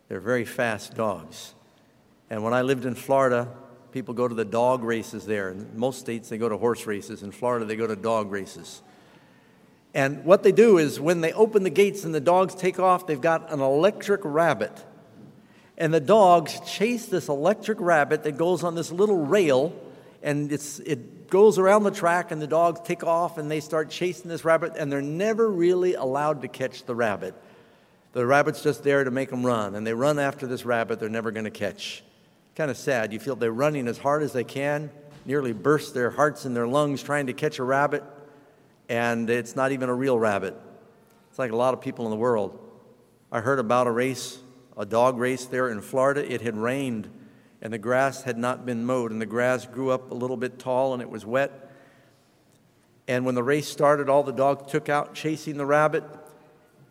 They're 0.08 0.20
very 0.20 0.46
fast 0.46 0.96
dogs. 0.96 1.54
And 2.32 2.44
when 2.44 2.56
I 2.56 2.64
lived 2.64 2.86
in 2.86 2.96
Florida, 2.96 3.48
people 3.92 4.16
go 4.16 4.28
to 4.28 4.34
the 4.34 4.46
dog 4.46 4.84
races 4.84 5.28
there. 5.28 5.52
In 5.52 5.78
most 5.78 6.00
states, 6.00 6.28
they 6.28 6.40
go 6.40 6.50
to 6.50 6.58
horse 6.58 6.88
races. 6.88 7.22
In 7.22 7.30
Florida, 7.30 7.66
they 7.66 7.76
go 7.76 7.86
to 7.86 7.96
dog 7.96 8.32
races. 8.32 8.82
And 9.94 10.26
what 10.26 10.42
they 10.42 10.52
do 10.52 10.80
is 10.80 11.00
when 11.00 11.22
they 11.22 11.32
open 11.32 11.62
the 11.62 11.70
gates 11.70 12.04
and 12.04 12.16
the 12.16 12.20
dogs 12.20 12.56
take 12.56 12.80
off, 12.80 13.06
they've 13.06 13.22
got 13.22 13.54
an 13.54 13.60
electric 13.60 14.22
rabbit. 14.24 14.84
And 15.78 15.94
the 15.94 16.00
dogs 16.00 16.60
chase 16.62 17.06
this 17.06 17.30
electric 17.30 17.80
rabbit 17.80 18.24
that 18.24 18.38
goes 18.38 18.64
on 18.64 18.74
this 18.74 18.92
little 18.92 19.24
rail, 19.24 19.72
and 20.26 20.52
it's, 20.52 20.80
it 20.80 21.30
goes 21.30 21.60
around 21.60 21.84
the 21.84 21.92
track, 21.92 22.32
and 22.32 22.42
the 22.42 22.48
dogs 22.48 22.82
take 22.84 23.04
off 23.04 23.38
and 23.38 23.50
they 23.50 23.60
start 23.60 23.92
chasing 23.92 24.28
this 24.28 24.44
rabbit, 24.44 24.74
and 24.76 24.92
they're 24.92 25.00
never 25.00 25.48
really 25.48 25.94
allowed 25.94 26.42
to 26.42 26.48
catch 26.48 26.84
the 26.84 26.96
rabbit. 26.96 27.36
The 28.14 28.26
rabbit's 28.26 28.64
just 28.64 28.84
there 28.84 29.04
to 29.04 29.12
make 29.12 29.30
them 29.30 29.46
run, 29.46 29.76
and 29.76 29.86
they 29.86 29.94
run 29.94 30.18
after 30.18 30.48
this 30.48 30.66
rabbit 30.66 31.00
they're 31.00 31.10
never 31.10 31.30
going 31.30 31.46
to 31.46 31.52
catch. 31.52 32.04
Kind 32.56 32.72
of 32.72 32.78
sad. 32.78 33.14
You 33.14 33.20
feel 33.20 33.36
they're 33.36 33.52
running 33.52 33.88
as 33.88 34.00
hard 34.00 34.24
as 34.24 34.34
they 34.34 34.44
can, 34.44 34.90
nearly 35.26 35.54
burst 35.54 35.94
their 35.94 36.10
hearts 36.10 36.46
and 36.46 36.56
their 36.56 36.68
lungs 36.68 37.04
trying 37.04 37.28
to 37.28 37.34
catch 37.34 37.60
a 37.60 37.64
rabbit, 37.64 38.04
and 38.90 39.30
it's 39.30 39.56
not 39.56 39.74
even 39.74 39.90
a 39.90 39.94
real 39.94 40.18
rabbit. 40.18 40.56
It's 41.30 41.38
like 41.38 41.52
a 41.52 41.56
lot 41.56 41.76
of 41.76 41.82
people 41.82 42.06
in 42.06 42.12
the 42.12 42.18
world. 42.18 42.58
I 43.32 43.42
heard 43.42 43.60
about 43.60 43.86
a 43.86 43.92
race, 43.92 44.40
a 44.76 44.88
dog 44.88 45.20
race 45.20 45.46
there 45.46 45.70
in 45.70 45.82
Florida. 45.82 46.34
It 46.34 46.42
had 46.42 46.58
rained 46.58 47.12
and 47.66 47.74
the 47.74 47.80
grass 47.80 48.22
had 48.22 48.38
not 48.38 48.64
been 48.64 48.86
mowed, 48.86 49.10
and 49.10 49.20
the 49.20 49.26
grass 49.26 49.66
grew 49.66 49.90
up 49.90 50.12
a 50.12 50.14
little 50.14 50.38
bit 50.38 50.60
tall 50.60 50.94
and 50.94 51.02
it 51.02 51.10
was 51.10 51.26
wet. 51.26 51.72
And 53.08 53.26
when 53.26 53.34
the 53.34 53.42
race 53.42 53.68
started, 53.68 54.08
all 54.08 54.22
the 54.22 54.32
dogs 54.32 54.72
took 54.72 54.88
out 54.88 55.16
chasing 55.16 55.58
the 55.58 55.66
rabbit, 55.66 56.04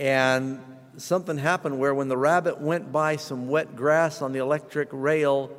and 0.00 0.60
something 0.96 1.38
happened 1.38 1.78
where 1.78 1.94
when 1.94 2.08
the 2.08 2.16
rabbit 2.16 2.60
went 2.60 2.90
by 2.90 3.14
some 3.14 3.46
wet 3.46 3.76
grass 3.76 4.20
on 4.20 4.32
the 4.32 4.40
electric 4.40 4.88
rail, 4.90 5.56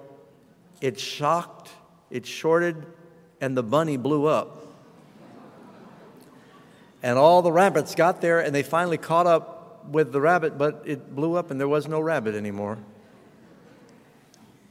it 0.82 1.00
shocked, 1.00 1.70
it 2.12 2.26
shorted, 2.26 2.86
and 3.40 3.56
the 3.56 3.64
bunny 3.64 3.96
blew 3.96 4.26
up. 4.26 4.68
And 7.02 7.18
all 7.18 7.42
the 7.42 7.54
rabbits 7.54 7.96
got 7.96 8.20
there 8.20 8.42
and 8.42 8.54
they 8.54 8.64
finally 8.64 8.98
caught 8.98 9.28
up 9.28 9.86
with 9.90 10.12
the 10.12 10.20
rabbit, 10.20 10.58
but 10.58 10.84
it 10.86 11.16
blew 11.16 11.36
up 11.36 11.52
and 11.52 11.60
there 11.60 11.70
was 11.70 11.88
no 11.88 12.02
rabbit 12.02 12.36
anymore. 12.36 12.80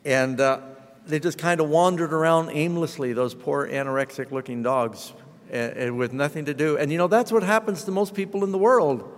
And 0.04 0.40
uh, 0.40 0.60
they 1.06 1.18
just 1.18 1.38
kind 1.38 1.60
of 1.60 1.68
wandered 1.68 2.12
around 2.12 2.50
aimlessly, 2.50 3.12
those 3.12 3.34
poor 3.34 3.66
anorexic 3.66 4.30
looking 4.30 4.62
dogs, 4.62 5.12
and, 5.50 5.72
and 5.76 5.98
with 5.98 6.12
nothing 6.12 6.44
to 6.46 6.54
do. 6.54 6.76
And 6.76 6.92
you 6.92 6.98
know, 6.98 7.08
that's 7.08 7.32
what 7.32 7.42
happens 7.42 7.84
to 7.84 7.90
most 7.90 8.14
people 8.14 8.44
in 8.44 8.52
the 8.52 8.58
world 8.58 9.10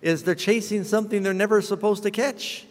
is 0.00 0.22
they're 0.22 0.34
chasing 0.34 0.84
something 0.84 1.22
they're 1.22 1.34
never 1.34 1.60
supposed 1.60 2.04
to 2.04 2.10
catch 2.10 2.66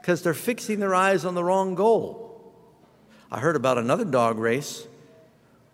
because 0.00 0.22
they're 0.22 0.34
fixing 0.34 0.78
their 0.78 0.94
eyes 0.94 1.24
on 1.24 1.34
the 1.34 1.42
wrong 1.42 1.74
goal. 1.74 2.22
I 3.30 3.40
heard 3.40 3.56
about 3.56 3.78
another 3.78 4.04
dog 4.04 4.38
race 4.38 4.86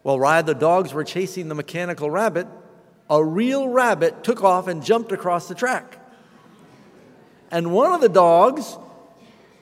while 0.02 0.18
while 0.18 0.42
the 0.42 0.54
dogs 0.54 0.92
were 0.92 1.04
chasing 1.04 1.48
the 1.48 1.54
mechanical 1.54 2.10
rabbit, 2.10 2.46
a 3.08 3.24
real 3.24 3.68
rabbit 3.68 4.24
took 4.24 4.42
off 4.42 4.66
and 4.66 4.84
jumped 4.84 5.12
across 5.12 5.48
the 5.48 5.54
track. 5.54 5.98
And 7.50 7.72
one 7.72 7.92
of 7.92 8.00
the 8.00 8.08
dogs, 8.08 8.76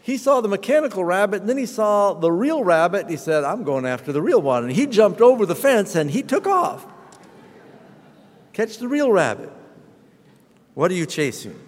he 0.03 0.17
saw 0.17 0.41
the 0.41 0.49
mechanical 0.49 1.05
rabbit, 1.05 1.41
and 1.41 1.49
then 1.49 1.59
he 1.59 1.67
saw 1.67 2.15
the 2.15 2.33
real 2.33 2.65
rabbit, 2.65 3.03
and 3.03 3.11
he 3.11 3.17
said, 3.17 3.45
I'm 3.45 3.65
going 3.65 3.85
after 3.85 4.13
the 4.13 4.23
real 4.23 4.41
one. 4.41 4.65
And 4.65 4.73
he 4.73 4.87
jumped 4.87 5.21
over 5.21 5.45
the 5.45 5.55
fence 5.55 5.95
and 5.95 6.11
he 6.11 6.23
took 6.23 6.47
off. 6.47 6.87
Catch 8.53 8.79
the 8.79 8.89
real 8.89 9.13
rabbit. 9.13 9.53
What 10.75 10.91
are 10.91 10.95
you 10.95 11.07
chasing? 11.07 11.59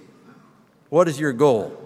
What 0.88 1.08
is 1.08 1.20
your 1.20 1.32
goal? 1.32 1.78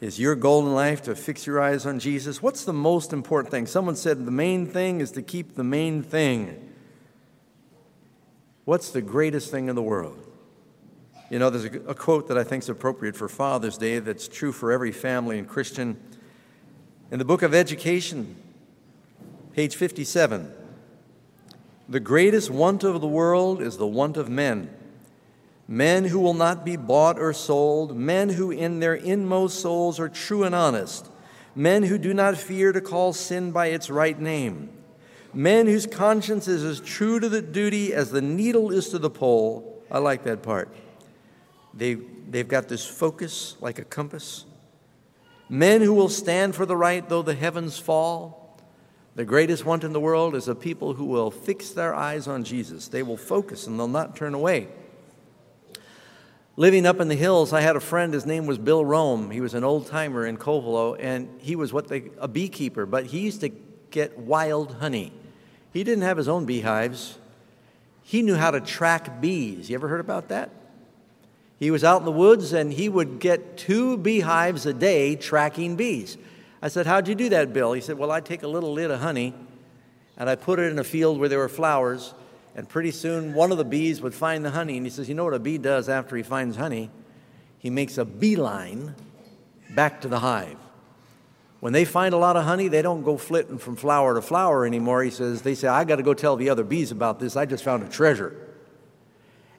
Is 0.00 0.18
your 0.18 0.34
goal 0.34 0.66
in 0.66 0.74
life 0.74 1.02
to 1.02 1.14
fix 1.14 1.46
your 1.46 1.60
eyes 1.60 1.86
on 1.86 2.00
Jesus? 2.00 2.42
What's 2.42 2.64
the 2.64 2.72
most 2.72 3.12
important 3.12 3.52
thing? 3.52 3.66
Someone 3.66 3.94
said 3.94 4.24
the 4.26 4.32
main 4.32 4.66
thing 4.66 5.00
is 5.00 5.12
to 5.12 5.22
keep 5.22 5.54
the 5.54 5.62
main 5.62 6.02
thing. 6.02 6.70
What's 8.64 8.90
the 8.90 9.02
greatest 9.02 9.52
thing 9.52 9.68
in 9.68 9.76
the 9.76 9.82
world? 9.82 10.31
You 11.32 11.38
know, 11.38 11.48
there's 11.48 11.64
a, 11.64 11.78
a 11.88 11.94
quote 11.94 12.28
that 12.28 12.36
I 12.36 12.44
think 12.44 12.62
is 12.62 12.68
appropriate 12.68 13.16
for 13.16 13.26
Father's 13.26 13.78
Day 13.78 14.00
that's 14.00 14.28
true 14.28 14.52
for 14.52 14.70
every 14.70 14.92
family 14.92 15.38
and 15.38 15.48
Christian. 15.48 15.98
In 17.10 17.18
the 17.18 17.24
book 17.24 17.40
of 17.40 17.54
Education, 17.54 18.36
page 19.54 19.74
57, 19.74 20.52
the 21.88 22.00
greatest 22.00 22.50
want 22.50 22.84
of 22.84 23.00
the 23.00 23.08
world 23.08 23.62
is 23.62 23.78
the 23.78 23.86
want 23.86 24.18
of 24.18 24.28
men 24.28 24.76
men 25.66 26.04
who 26.04 26.20
will 26.20 26.34
not 26.34 26.66
be 26.66 26.76
bought 26.76 27.18
or 27.18 27.32
sold, 27.32 27.96
men 27.96 28.28
who 28.28 28.50
in 28.50 28.80
their 28.80 28.94
inmost 28.94 29.58
souls 29.58 29.98
are 29.98 30.10
true 30.10 30.44
and 30.44 30.54
honest, 30.54 31.10
men 31.54 31.84
who 31.84 31.96
do 31.96 32.12
not 32.12 32.36
fear 32.36 32.72
to 32.72 32.80
call 32.82 33.14
sin 33.14 33.50
by 33.52 33.68
its 33.68 33.88
right 33.88 34.20
name, 34.20 34.68
men 35.32 35.66
whose 35.66 35.86
conscience 35.86 36.46
is 36.46 36.62
as 36.62 36.78
true 36.78 37.18
to 37.18 37.30
the 37.30 37.40
duty 37.40 37.94
as 37.94 38.10
the 38.10 38.20
needle 38.20 38.70
is 38.70 38.90
to 38.90 38.98
the 38.98 39.08
pole. 39.08 39.82
I 39.90 39.96
like 39.96 40.24
that 40.24 40.42
part. 40.42 40.68
They, 41.74 41.94
they've 41.94 42.48
got 42.48 42.68
this 42.68 42.86
focus 42.86 43.56
like 43.60 43.78
a 43.78 43.84
compass. 43.84 44.44
Men 45.48 45.80
who 45.80 45.94
will 45.94 46.08
stand 46.08 46.54
for 46.54 46.66
the 46.66 46.76
right 46.76 47.06
though 47.08 47.22
the 47.22 47.34
heavens 47.34 47.78
fall. 47.78 48.58
The 49.14 49.24
greatest 49.24 49.66
want 49.66 49.84
in 49.84 49.92
the 49.92 50.00
world 50.00 50.34
is 50.34 50.48
a 50.48 50.54
people 50.54 50.94
who 50.94 51.04
will 51.04 51.30
fix 51.30 51.70
their 51.70 51.94
eyes 51.94 52.26
on 52.26 52.44
Jesus. 52.44 52.88
They 52.88 53.02
will 53.02 53.18
focus 53.18 53.66
and 53.66 53.78
they'll 53.78 53.88
not 53.88 54.16
turn 54.16 54.32
away. 54.32 54.68
Living 56.56 56.84
up 56.84 57.00
in 57.00 57.08
the 57.08 57.14
hills, 57.14 57.52
I 57.52 57.62
had 57.62 57.76
a 57.76 57.80
friend, 57.80 58.12
his 58.12 58.26
name 58.26 58.46
was 58.46 58.58
Bill 58.58 58.84
Rome. 58.84 59.30
He 59.30 59.40
was 59.40 59.54
an 59.54 59.64
old 59.64 59.86
timer 59.86 60.26
in 60.26 60.36
Covelo, 60.36 60.96
and 61.00 61.28
he 61.40 61.56
was 61.56 61.72
what 61.72 61.88
they, 61.88 62.10
a 62.18 62.28
beekeeper, 62.28 62.84
but 62.84 63.06
he 63.06 63.20
used 63.20 63.40
to 63.40 63.50
get 63.90 64.18
wild 64.18 64.74
honey. 64.74 65.14
He 65.72 65.82
didn't 65.82 66.02
have 66.02 66.18
his 66.18 66.28
own 66.28 66.44
beehives. 66.44 67.18
He 68.02 68.20
knew 68.20 68.34
how 68.34 68.50
to 68.50 68.60
track 68.60 69.20
bees. 69.20 69.70
You 69.70 69.76
ever 69.76 69.88
heard 69.88 70.00
about 70.00 70.28
that? 70.28 70.50
He 71.58 71.70
was 71.70 71.84
out 71.84 72.00
in 72.00 72.04
the 72.04 72.12
woods 72.12 72.52
and 72.52 72.72
he 72.72 72.88
would 72.88 73.20
get 73.20 73.56
two 73.56 73.96
beehives 73.96 74.66
a 74.66 74.72
day 74.72 75.14
tracking 75.16 75.76
bees. 75.76 76.16
I 76.60 76.68
said, 76.68 76.86
How'd 76.86 77.08
you 77.08 77.14
do 77.14 77.28
that, 77.30 77.52
Bill? 77.52 77.72
He 77.72 77.80
said, 77.80 77.98
Well, 77.98 78.10
I 78.10 78.20
take 78.20 78.42
a 78.42 78.48
little 78.48 78.72
lid 78.72 78.90
of 78.90 79.00
honey 79.00 79.34
and 80.16 80.28
I 80.28 80.34
put 80.34 80.58
it 80.58 80.72
in 80.72 80.78
a 80.78 80.84
field 80.84 81.18
where 81.18 81.28
there 81.28 81.38
were 81.38 81.48
flowers 81.48 82.14
and 82.54 82.68
pretty 82.68 82.90
soon, 82.90 83.34
one 83.34 83.50
of 83.50 83.58
the 83.58 83.64
bees 83.64 84.02
would 84.02 84.14
find 84.14 84.44
the 84.44 84.50
honey. 84.50 84.76
And 84.76 84.84
he 84.84 84.90
says, 84.90 85.08
You 85.08 85.14
know 85.14 85.24
what 85.24 85.34
a 85.34 85.38
bee 85.38 85.58
does 85.58 85.88
after 85.88 86.16
he 86.16 86.22
finds 86.22 86.56
honey? 86.56 86.90
He 87.58 87.70
makes 87.70 87.96
a 87.98 88.04
beeline 88.04 88.94
back 89.70 90.00
to 90.02 90.08
the 90.08 90.18
hive. 90.18 90.58
When 91.60 91.72
they 91.72 91.84
find 91.84 92.12
a 92.12 92.18
lot 92.18 92.36
of 92.36 92.44
honey, 92.44 92.68
they 92.68 92.82
don't 92.82 93.04
go 93.04 93.16
flitting 93.16 93.56
from 93.56 93.76
flower 93.76 94.14
to 94.14 94.22
flower 94.22 94.66
anymore. 94.66 95.02
He 95.02 95.10
says, 95.10 95.42
They 95.42 95.54
say, 95.54 95.68
I 95.68 95.84
got 95.84 95.96
to 95.96 96.02
go 96.02 96.12
tell 96.12 96.36
the 96.36 96.50
other 96.50 96.64
bees 96.64 96.90
about 96.90 97.20
this. 97.20 97.36
I 97.36 97.46
just 97.46 97.64
found 97.64 97.82
a 97.82 97.88
treasure. 97.88 98.36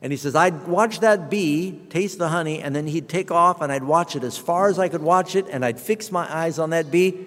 And 0.04 0.12
he 0.12 0.18
says, 0.18 0.36
I'd 0.36 0.68
watch 0.68 1.00
that 1.00 1.30
bee 1.30 1.80
taste 1.90 2.18
the 2.18 2.28
honey, 2.28 2.62
and 2.62 2.76
then 2.76 2.88
he'd 2.88 3.08
take 3.08 3.32
off, 3.32 3.62
and 3.62 3.72
I'd 3.72 3.86
watch 3.86 4.18
it 4.18 4.26
as 4.26 4.38
far 4.38 4.68
as 4.68 4.78
I 4.78 4.90
could 4.90 5.02
watch 5.02 5.34
it, 5.34 5.48
and 5.48 5.64
I'd 5.64 5.80
fix 5.80 6.12
my 6.12 6.32
eyes 6.32 6.60
on 6.60 6.72
that 6.72 6.92
bee. 6.92 7.26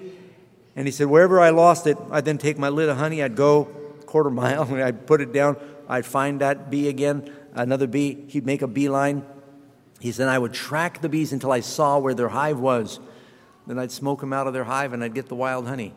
And 0.76 0.87
he 0.87 0.92
said, 0.92 1.06
wherever 1.06 1.40
I 1.40 1.50
lost 1.50 1.87
it, 1.87 1.97
I'd 2.11 2.26
then 2.26 2.37
take 2.37 2.59
my 2.59 2.68
lid 2.68 2.90
of 2.90 2.99
honey, 2.99 3.23
I'd 3.23 3.35
go 3.35 3.64
quarter 4.04 4.28
mile, 4.28 4.62
and 4.71 4.83
I'd 4.83 5.06
put 5.06 5.23
it 5.23 5.33
down, 5.33 5.56
I'd 5.88 6.04
find 6.04 6.42
that 6.42 6.71
bee 6.71 6.88
again, 6.88 7.33
another 7.54 7.87
bee, 7.87 8.26
he'd 8.28 8.45
make 8.45 8.61
a 8.61 8.66
beeline. 8.66 9.25
He 9.99 10.12
said, 10.12 10.28
I 10.28 10.38
would 10.38 10.52
track 10.52 11.00
the 11.00 11.09
bees 11.09 11.33
until 11.33 11.52
I 11.52 11.61
saw 11.61 11.99
where 11.99 12.12
their 12.12 12.28
hive 12.28 12.61
was. 12.61 13.00
Then 13.66 13.78
I'd 13.78 13.90
smoke 13.90 14.21
them 14.21 14.35
out 14.35 14.47
of 14.47 14.52
their 14.52 14.64
hive, 14.64 14.92
and 14.92 15.02
I'd 15.02 15.14
get 15.14 15.28
the 15.28 15.35
wild 15.35 15.66
honey. 15.66 15.95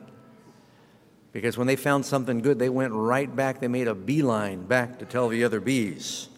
Because 1.34 1.58
when 1.58 1.68
they 1.68 1.76
found 1.76 2.06
something 2.06 2.40
good, 2.40 2.58
they 2.58 2.70
went 2.70 2.94
right 2.94 3.36
back, 3.36 3.60
they 3.60 3.68
made 3.68 3.90
a 3.90 3.94
beeline 3.94 4.64
back 4.64 5.00
to 5.00 5.06
tell 5.06 5.28
the 5.28 5.44
other 5.44 5.60
bees. 5.60 6.30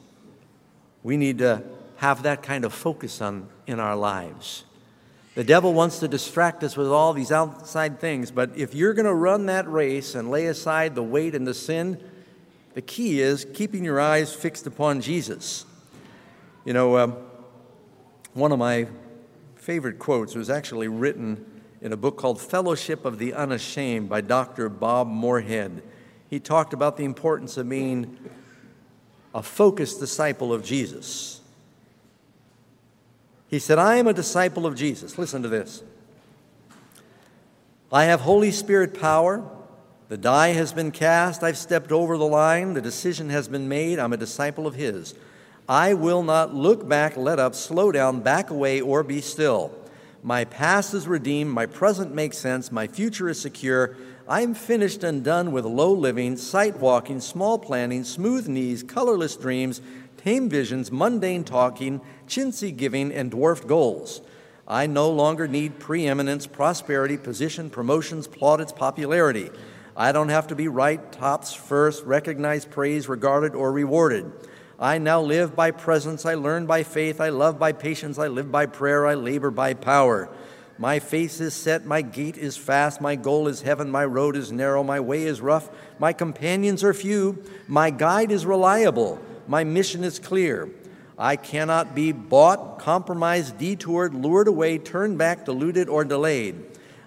We 1.03 1.17
need 1.17 1.39
to 1.39 1.63
have 1.98 2.24
that 2.24 2.43
kind 2.43 2.65
of 2.65 2.74
focus 2.74 3.22
on 3.22 3.48
in 3.67 3.79
our 3.79 3.96
lives. 3.96 4.63
The 5.34 5.43
devil 5.43 5.74
wants 5.74 6.00
to 6.00 6.08
distract 6.08 6.63
us 6.63 6.75
with 6.75 6.88
all 6.88 7.13
these 7.13 7.31
outside 7.31 8.00
things, 8.00 8.31
but 8.31 8.51
if 8.58 8.75
you're 8.75 8.93
going 8.93 9.05
to 9.05 9.13
run 9.13 9.46
that 9.46 9.70
race 9.72 10.13
and 10.13 10.29
lay 10.29 10.48
aside 10.48 10.93
the 10.93 11.03
weight 11.03 11.36
and 11.36 11.48
the 11.48 11.53
sin, 11.53 12.03
the 12.74 12.81
key 12.81 13.22
is 13.22 13.46
keeping 13.53 13.86
your 13.86 14.00
eyes 14.00 14.34
fixed 14.34 14.67
upon 14.67 15.00
Jesus. 15.00 15.65
You 16.65 16.74
know, 16.74 16.98
um, 16.98 17.17
one 18.34 18.51
of 18.51 18.60
my 18.60 18.88
favorite 19.55 20.00
quotes 20.00 20.36
was 20.36 20.50
actually 20.50 20.88
written 20.88 21.46
in 21.81 21.93
a 21.93 21.98
book 21.98 22.17
called 22.17 22.39
Fellowship 22.39 23.05
of 23.05 23.17
the 23.17 23.34
Unashamed 23.34 24.10
by 24.10 24.22
Dr. 24.22 24.70
Bob 24.70 25.08
Moorhead. 25.08 25.81
He 26.29 26.39
talked 26.39 26.74
about 26.74 26.98
the 26.98 27.03
importance 27.05 27.58
of 27.58 27.67
being 27.67 28.17
a 29.34 29.42
focused 29.42 30.00
disciple 30.00 30.54
of 30.54 30.64
Jesus. 30.64 31.42
He 33.48 33.60
said, 33.60 33.78
I 33.78 33.98
am 33.98 34.08
a 34.08 34.14
disciple 34.14 34.66
of 34.66 34.76
Jesus. 34.76 35.18
Listen 35.18 35.42
to 35.42 35.50
this. 35.50 35.84
I 37.92 38.06
have 38.06 38.22
Holy 38.22 38.52
Spirit 38.52 39.00
power. 39.00 39.44
The 40.08 40.18
die 40.18 40.50
has 40.50 40.72
been 40.74 40.92
cast. 40.92 41.44
I've 41.44 41.58
stepped 41.58 41.92
over 41.92 42.18
the 42.18 42.26
line. 42.26 42.74
The 42.74 42.82
decision 42.82 43.30
has 43.30 43.48
been 43.48 43.68
made. 43.68 44.00
I'm 44.00 44.14
a 44.14 44.18
disciple 44.18 44.68
of 44.68 44.76
His. 44.76 45.14
I 45.68 45.94
will 45.94 46.24
not 46.24 46.54
look 46.54 46.88
back, 46.88 47.16
let 47.16 47.40
up, 47.40 47.56
slow 47.56 47.92
down, 47.92 48.22
back 48.22 48.50
away, 48.50 48.82
or 48.82 49.04
be 49.04 49.22
still. 49.22 49.74
My 50.24 50.46
past 50.46 50.94
is 50.94 51.08
redeemed. 51.08 51.52
My 51.52 51.66
present 51.66 52.14
makes 52.14 52.38
sense. 52.38 52.72
My 52.72 52.88
future 52.88 53.30
is 53.30 53.40
secure. 53.40 53.96
I'm 54.32 54.54
finished 54.54 55.04
and 55.04 55.26
done 55.26 55.52
with 55.52 55.66
low 55.66 55.92
living, 55.92 56.38
sight 56.38 56.80
walking, 56.80 57.20
small 57.20 57.60
planning, 57.60 58.06
smooth 58.06 58.48
knees, 58.48 58.82
colorless 58.82 59.36
dreams, 59.36 59.82
tame 60.16 60.48
visions, 60.48 60.90
mundane 60.90 61.44
talking, 61.44 62.00
chintzy 62.30 62.74
giving, 62.74 63.12
and 63.12 63.30
dwarfed 63.30 63.68
goals. 63.68 64.22
I 64.66 64.88
no 64.88 65.10
longer 65.10 65.50
need 65.50 65.80
preeminence, 65.80 66.48
prosperity, 66.48 67.18
position, 67.18 67.70
promotions, 67.70 68.26
plaudits, 68.26 68.72
popularity. 68.72 69.50
I 69.98 70.14
don't 70.14 70.30
have 70.30 70.48
to 70.48 70.56
be 70.56 70.70
right, 70.70 71.12
tops, 71.12 71.54
first, 71.54 72.06
recognized, 72.06 72.72
praised, 72.72 73.10
regarded, 73.10 73.54
or 73.54 73.74
rewarded. 73.74 74.32
I 74.80 74.98
now 74.98 75.20
live 75.20 75.58
by 75.58 75.72
presence, 75.72 76.26
I 76.26 76.36
learn 76.36 76.66
by 76.68 76.84
faith, 76.84 77.20
I 77.20 77.28
love 77.28 77.60
by 77.60 77.74
patience, 77.74 78.18
I 78.18 78.30
live 78.30 78.50
by 78.50 78.66
prayer, 78.66 79.06
I 79.06 79.16
labor 79.16 79.52
by 79.52 79.74
power. 79.74 80.30
My 80.78 81.00
face 81.00 81.40
is 81.40 81.54
set, 81.54 81.86
my 81.86 82.01
gait 82.01 82.38
is 82.38 82.58
fast, 82.58 83.01
my 83.01 83.16
goal 83.16 83.48
is 83.48 83.62
heaven, 83.62 83.92
my 83.92 84.06
road 84.06 84.36
is 84.36 84.51
narrow, 84.51 84.84
my 84.84 85.00
way 85.00 85.24
is 85.24 85.42
rough, 85.42 85.70
my 86.00 86.13
companions 86.13 86.84
are 86.84 86.94
few, 86.94 87.44
my 87.68 87.90
guide 87.90 88.32
is 88.32 88.46
reliable, 88.46 89.20
my 89.48 89.63
mission 89.63 90.04
is 90.04 90.18
clear. 90.18 90.70
I 91.18 91.36
cannot 91.36 91.94
be 91.94 92.12
bought, 92.12 92.80
compromised, 92.80 93.60
detoured, 93.60 94.16
lured 94.16 94.48
away, 94.48 94.80
turned 94.80 95.20
back, 95.20 95.46
deluded, 95.46 95.88
or 95.88 96.04
delayed. 96.04 96.56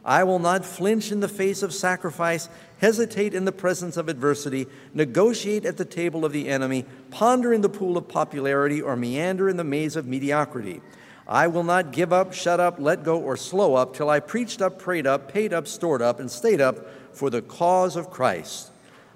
I 0.04 0.22
will 0.22 0.38
not 0.38 0.64
flinch 0.64 1.10
in 1.10 1.20
the 1.20 1.28
face 1.28 1.62
of 1.62 1.72
sacrifice, 1.72 2.48
hesitate 2.78 3.34
in 3.34 3.46
the 3.46 3.52
presence 3.52 3.96
of 3.96 4.08
adversity, 4.08 4.66
negotiate 4.92 5.64
at 5.64 5.78
the 5.78 5.84
table 5.84 6.24
of 6.24 6.32
the 6.32 6.48
enemy, 6.48 6.84
ponder 7.10 7.52
in 7.52 7.62
the 7.62 7.68
pool 7.68 7.96
of 7.96 8.06
popularity, 8.06 8.82
or 8.82 8.94
meander 8.94 9.48
in 9.48 9.56
the 9.56 9.64
maze 9.64 9.96
of 9.96 10.06
mediocrity. 10.06 10.82
I 11.26 11.46
will 11.46 11.64
not 11.64 11.92
give 11.92 12.12
up, 12.12 12.34
shut 12.34 12.60
up, 12.60 12.78
let 12.78 13.02
go, 13.02 13.18
or 13.18 13.36
slow 13.36 13.74
up 13.74 13.94
till 13.94 14.10
I 14.10 14.20
preached 14.20 14.60
up, 14.60 14.78
prayed 14.78 15.06
up, 15.06 15.32
paid 15.32 15.52
up, 15.52 15.66
stored 15.66 16.02
up, 16.02 16.20
and 16.20 16.30
stayed 16.30 16.60
up 16.60 16.86
for 17.12 17.30
the 17.30 17.40
cause 17.40 17.96
of 17.96 18.10
Christ. 18.10 18.70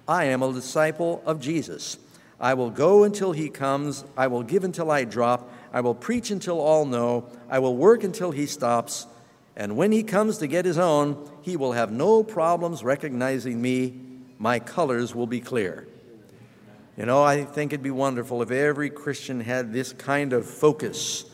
I 0.06 0.24
am 0.24 0.42
a 0.42 0.52
disciple 0.52 1.22
of 1.26 1.38
Jesus. 1.38 1.98
I 2.40 2.54
will 2.54 2.70
go 2.70 3.04
until 3.04 3.32
he 3.32 3.50
comes. 3.50 4.04
I 4.16 4.28
will 4.28 4.42
give 4.42 4.64
until 4.64 4.90
I 4.90 5.04
drop. 5.04 5.52
I 5.72 5.82
will 5.82 5.94
preach 5.94 6.30
until 6.30 6.60
all 6.60 6.86
know. 6.86 7.28
I 7.50 7.58
will 7.58 7.76
work 7.76 8.04
until 8.04 8.30
he 8.30 8.46
stops. 8.46 9.06
And 9.54 9.76
when 9.76 9.92
he 9.92 10.02
comes 10.02 10.38
to 10.38 10.46
get 10.46 10.64
his 10.64 10.78
own, 10.78 11.28
he 11.42 11.56
will 11.56 11.72
have 11.72 11.90
no 11.90 12.22
problems 12.22 12.82
recognizing 12.82 13.60
me. 13.60 14.00
My 14.38 14.60
colors 14.60 15.14
will 15.14 15.26
be 15.26 15.40
clear. 15.40 15.86
You 16.96 17.04
know, 17.06 17.22
I 17.22 17.44
think 17.44 17.72
it'd 17.72 17.82
be 17.82 17.90
wonderful 17.90 18.40
if 18.40 18.50
every 18.50 18.88
Christian 18.88 19.40
had 19.40 19.72
this 19.72 19.92
kind 19.92 20.32
of 20.32 20.46
focus 20.46 21.27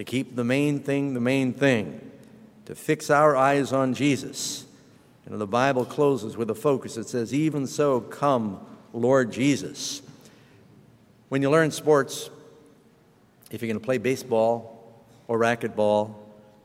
to 0.00 0.04
keep 0.04 0.34
the 0.34 0.44
main 0.44 0.80
thing 0.80 1.12
the 1.12 1.20
main 1.20 1.52
thing, 1.52 2.00
to 2.64 2.74
fix 2.74 3.10
our 3.10 3.36
eyes 3.36 3.70
on 3.70 3.92
Jesus. 3.92 4.64
And 5.26 5.38
the 5.38 5.46
Bible 5.46 5.84
closes 5.84 6.38
with 6.38 6.48
a 6.48 6.54
focus. 6.54 6.96
It 6.96 7.06
says, 7.06 7.34
Even 7.34 7.66
so, 7.66 8.00
come, 8.00 8.64
Lord 8.94 9.30
Jesus. 9.30 10.00
When 11.28 11.42
you 11.42 11.50
learn 11.50 11.70
sports, 11.70 12.30
if 13.50 13.60
you're 13.60 13.68
going 13.68 13.78
to 13.78 13.84
play 13.84 13.98
baseball 13.98 15.04
or 15.28 15.38
racquetball, 15.38 16.14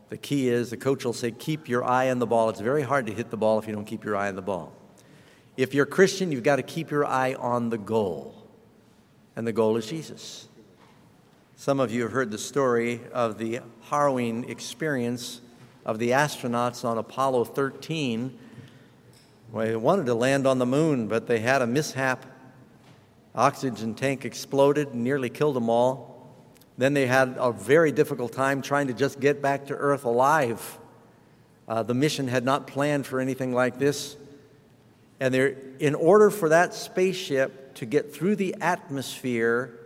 the 0.07 0.17
key 0.17 0.47
is 0.47 0.69
the 0.69 0.77
coach 0.77 1.03
will 1.03 1.11
say, 1.11 1.31
Keep 1.31 1.67
your 1.67 1.83
eye 1.83 2.09
on 2.09 2.19
the 2.19 2.25
ball. 2.25 2.49
It's 2.49 2.61
very 2.61 2.83
hard 2.83 3.05
to 3.07 3.13
hit 3.13 3.31
the 3.31 3.37
ball 3.37 3.59
if 3.59 3.67
you 3.67 3.73
don't 3.73 3.83
keep 3.83 4.05
your 4.05 4.15
eye 4.15 4.29
on 4.29 4.37
the 4.37 4.41
ball. 4.41 4.71
If 5.57 5.73
you're 5.73 5.83
a 5.83 5.89
Christian, 5.89 6.31
you've 6.31 6.43
got 6.43 6.55
to 6.55 6.63
keep 6.63 6.89
your 6.89 7.05
eye 7.05 7.33
on 7.33 7.69
the 7.69 7.77
goal. 7.77 8.47
And 9.35 9.45
the 9.45 9.51
goal 9.51 9.75
is 9.75 9.87
Jesus. 9.87 10.47
Some 11.57 11.79
of 11.79 11.89
you 11.89 12.03
have 12.03 12.11
heard 12.11 12.31
the 12.31 12.37
story 12.37 12.99
of 13.13 13.37
the 13.37 13.61
harrowing 13.83 14.49
experience 14.49 15.39
of 15.85 15.99
the 15.99 16.09
astronauts 16.09 16.83
on 16.83 16.97
Apollo 16.97 17.45
13. 17.45 18.37
Well, 19.53 19.65
they 19.65 19.75
wanted 19.77 20.05
to 20.07 20.15
land 20.15 20.45
on 20.45 20.59
the 20.59 20.65
moon, 20.65 21.07
but 21.07 21.27
they 21.27 21.39
had 21.39 21.61
a 21.61 21.67
mishap. 21.67 22.25
Oxygen 23.33 23.95
tank 23.95 24.25
exploded 24.25 24.89
and 24.89 25.03
nearly 25.05 25.29
killed 25.29 25.55
them 25.55 25.69
all. 25.69 26.29
Then 26.77 26.93
they 26.93 27.07
had 27.07 27.35
a 27.39 27.53
very 27.53 27.93
difficult 27.93 28.33
time 28.33 28.61
trying 28.61 28.87
to 28.87 28.93
just 28.93 29.21
get 29.21 29.41
back 29.41 29.67
to 29.67 29.75
Earth 29.75 30.03
alive. 30.03 30.77
Uh, 31.69 31.83
the 31.83 31.93
mission 31.93 32.27
had 32.27 32.43
not 32.43 32.67
planned 32.67 33.05
for 33.05 33.21
anything 33.21 33.53
like 33.53 33.79
this. 33.79 34.17
And 35.21 35.33
in 35.33 35.95
order 35.95 36.29
for 36.29 36.49
that 36.49 36.73
spaceship 36.73 37.75
to 37.75 37.85
get 37.85 38.13
through 38.13 38.35
the 38.35 38.55
atmosphere 38.59 39.79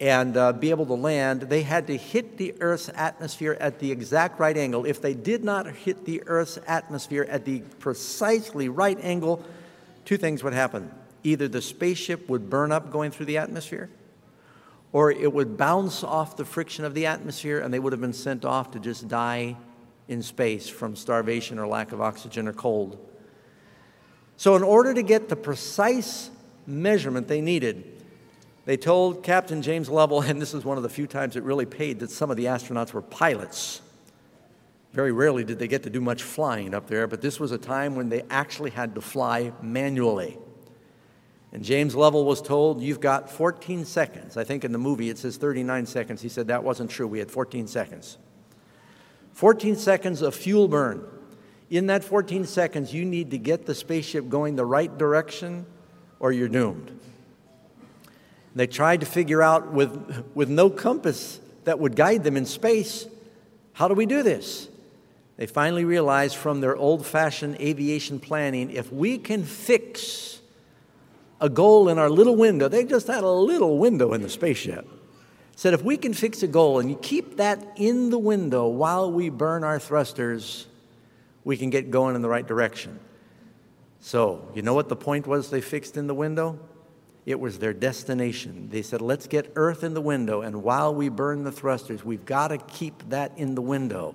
and 0.00 0.36
uh, 0.36 0.52
be 0.52 0.70
able 0.70 0.86
to 0.86 0.94
land, 0.94 1.42
they 1.42 1.62
had 1.62 1.88
to 1.88 1.96
hit 1.96 2.38
the 2.38 2.54
Earth's 2.60 2.88
atmosphere 2.94 3.56
at 3.58 3.80
the 3.80 3.90
exact 3.90 4.38
right 4.38 4.56
angle. 4.56 4.84
If 4.84 5.02
they 5.02 5.14
did 5.14 5.42
not 5.42 5.66
hit 5.66 6.04
the 6.04 6.22
Earth's 6.26 6.58
atmosphere 6.66 7.26
at 7.28 7.44
the 7.44 7.60
precisely 7.80 8.68
right 8.68 8.98
angle, 9.02 9.44
two 10.04 10.16
things 10.16 10.44
would 10.44 10.52
happen. 10.52 10.92
Either 11.24 11.48
the 11.48 11.60
spaceship 11.60 12.28
would 12.28 12.48
burn 12.48 12.70
up 12.70 12.92
going 12.92 13.10
through 13.10 13.26
the 13.26 13.38
atmosphere, 13.38 13.90
or 14.92 15.10
it 15.10 15.32
would 15.32 15.56
bounce 15.56 16.04
off 16.04 16.36
the 16.36 16.44
friction 16.44 16.84
of 16.84 16.94
the 16.94 17.06
atmosphere 17.06 17.58
and 17.58 17.74
they 17.74 17.80
would 17.80 17.92
have 17.92 18.00
been 18.00 18.12
sent 18.12 18.44
off 18.44 18.70
to 18.70 18.78
just 18.78 19.08
die 19.08 19.56
in 20.06 20.22
space 20.22 20.68
from 20.68 20.94
starvation 20.94 21.58
or 21.58 21.66
lack 21.66 21.92
of 21.92 22.00
oxygen 22.00 22.46
or 22.46 22.52
cold. 22.52 23.04
So, 24.36 24.54
in 24.54 24.62
order 24.62 24.94
to 24.94 25.02
get 25.02 25.28
the 25.28 25.36
precise 25.36 26.30
measurement 26.66 27.26
they 27.26 27.40
needed, 27.40 27.97
they 28.68 28.76
told 28.76 29.22
Captain 29.22 29.62
James 29.62 29.88
Lovell, 29.88 30.20
and 30.28 30.42
this 30.42 30.52
is 30.52 30.62
one 30.62 30.76
of 30.76 30.82
the 30.82 30.90
few 30.90 31.06
times 31.06 31.36
it 31.36 31.42
really 31.42 31.64
paid, 31.64 32.00
that 32.00 32.10
some 32.10 32.30
of 32.30 32.36
the 32.36 32.44
astronauts 32.44 32.92
were 32.92 33.00
pilots. 33.00 33.80
Very 34.92 35.10
rarely 35.10 35.42
did 35.42 35.58
they 35.58 35.68
get 35.68 35.84
to 35.84 35.90
do 35.90 36.02
much 36.02 36.22
flying 36.22 36.74
up 36.74 36.86
there, 36.86 37.06
but 37.06 37.22
this 37.22 37.40
was 37.40 37.50
a 37.50 37.56
time 37.56 37.94
when 37.94 38.10
they 38.10 38.24
actually 38.28 38.68
had 38.68 38.94
to 38.96 39.00
fly 39.00 39.52
manually. 39.62 40.36
And 41.50 41.64
James 41.64 41.94
Lovell 41.94 42.26
was 42.26 42.42
told, 42.42 42.82
You've 42.82 43.00
got 43.00 43.30
14 43.30 43.86
seconds. 43.86 44.36
I 44.36 44.44
think 44.44 44.66
in 44.66 44.72
the 44.72 44.78
movie 44.78 45.08
it 45.08 45.16
says 45.16 45.38
39 45.38 45.86
seconds. 45.86 46.20
He 46.20 46.28
said 46.28 46.48
that 46.48 46.62
wasn't 46.62 46.90
true. 46.90 47.06
We 47.06 47.20
had 47.20 47.30
14 47.30 47.68
seconds. 47.68 48.18
14 49.32 49.76
seconds 49.76 50.20
of 50.20 50.34
fuel 50.34 50.68
burn. 50.68 51.06
In 51.70 51.86
that 51.86 52.04
14 52.04 52.44
seconds, 52.44 52.92
you 52.92 53.06
need 53.06 53.30
to 53.30 53.38
get 53.38 53.64
the 53.64 53.74
spaceship 53.74 54.28
going 54.28 54.56
the 54.56 54.66
right 54.66 54.98
direction 54.98 55.64
or 56.20 56.32
you're 56.32 56.48
doomed. 56.48 56.92
They 58.58 58.66
tried 58.66 59.00
to 59.00 59.06
figure 59.06 59.42
out 59.42 59.72
with, 59.72 60.24
with 60.34 60.48
no 60.48 60.70
compass 60.70 61.40
that 61.64 61.78
would 61.78 61.96
guide 61.96 62.24
them 62.24 62.36
in 62.36 62.46
space 62.46 63.06
how 63.78 63.86
do 63.86 63.94
we 63.94 64.06
do 64.06 64.24
this? 64.24 64.68
They 65.36 65.46
finally 65.46 65.84
realized 65.84 66.34
from 66.34 66.60
their 66.60 66.76
old 66.76 67.06
fashioned 67.06 67.60
aviation 67.60 68.18
planning 68.18 68.72
if 68.72 68.92
we 68.92 69.18
can 69.18 69.44
fix 69.44 70.40
a 71.40 71.48
goal 71.48 71.88
in 71.88 71.96
our 71.96 72.10
little 72.10 72.34
window. 72.34 72.66
They 72.66 72.84
just 72.84 73.06
had 73.06 73.22
a 73.22 73.30
little 73.30 73.78
window 73.78 74.14
in 74.14 74.22
the 74.22 74.28
spaceship. 74.28 74.84
Said 75.54 75.74
if 75.74 75.84
we 75.84 75.96
can 75.96 76.12
fix 76.12 76.42
a 76.42 76.48
goal 76.48 76.80
and 76.80 76.90
you 76.90 76.96
keep 76.96 77.36
that 77.36 77.64
in 77.76 78.10
the 78.10 78.18
window 78.18 78.66
while 78.66 79.12
we 79.12 79.28
burn 79.28 79.62
our 79.62 79.78
thrusters, 79.78 80.66
we 81.44 81.56
can 81.56 81.70
get 81.70 81.92
going 81.92 82.16
in 82.16 82.22
the 82.22 82.28
right 82.28 82.48
direction. 82.48 82.98
So, 84.00 84.48
you 84.56 84.62
know 84.62 84.74
what 84.74 84.88
the 84.88 84.96
point 84.96 85.28
was 85.28 85.50
they 85.50 85.60
fixed 85.60 85.96
in 85.96 86.08
the 86.08 86.14
window? 86.16 86.58
It 87.28 87.38
was 87.38 87.58
their 87.58 87.74
destination. 87.74 88.70
They 88.70 88.80
said, 88.80 89.02
let's 89.02 89.26
get 89.26 89.52
earth 89.54 89.84
in 89.84 89.92
the 89.92 90.00
window, 90.00 90.40
and 90.40 90.62
while 90.62 90.94
we 90.94 91.10
burn 91.10 91.44
the 91.44 91.52
thrusters, 91.52 92.02
we've 92.02 92.24
got 92.24 92.48
to 92.48 92.56
keep 92.56 93.10
that 93.10 93.32
in 93.36 93.54
the 93.54 93.60
window. 93.60 94.14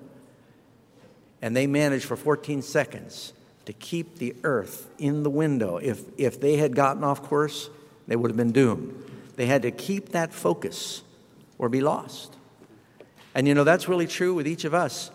And 1.40 1.56
they 1.56 1.68
managed 1.68 2.06
for 2.06 2.16
14 2.16 2.64
seconds 2.64 3.34
to 3.66 3.74
keep 3.74 4.18
the 4.18 4.36
earth 4.44 4.90
in 4.98 5.22
the 5.22 5.30
window. 5.30 5.78
If, 5.78 6.02
if 6.18 6.42
they 6.42 6.58
had 6.58 6.76
gotten 6.76 7.04
off 7.04 7.22
course, 7.22 7.70
they 8.08 8.16
would 8.16 8.32
have 8.32 8.38
been 8.38 8.52
doomed. 8.52 9.06
They 9.36 9.46
had 9.46 9.62
to 9.62 9.70
keep 9.70 10.10
that 10.10 10.34
focus 10.34 11.04
or 11.60 11.70
be 11.70 11.82
lost. 11.82 12.34
And 13.36 13.48
you 13.48 13.54
know, 13.54 13.64
that's 13.64 13.88
really 13.88 14.08
true 14.08 14.34
with 14.34 14.48
each 14.48 14.66
of 14.66 14.74
us. 14.74 15.12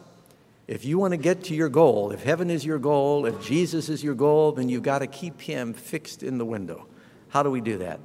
If 0.68 0.84
you 0.84 1.00
want 1.00 1.14
to 1.14 1.18
get 1.18 1.42
to 1.44 1.54
your 1.56 1.68
goal, 1.68 2.12
if 2.12 2.22
heaven 2.22 2.48
is 2.48 2.64
your 2.64 2.78
goal, 2.78 3.26
if 3.26 3.44
Jesus 3.44 3.88
is 3.88 4.04
your 4.04 4.14
goal, 4.14 4.52
then 4.52 4.68
you've 4.68 4.84
got 4.84 5.00
to 5.00 5.08
keep 5.08 5.40
him 5.40 5.72
fixed 5.72 6.22
in 6.22 6.38
the 6.38 6.44
window. 6.44 6.86
How 7.28 7.42
do 7.42 7.50
we 7.50 7.60
do 7.60 7.78
that? 7.78 8.00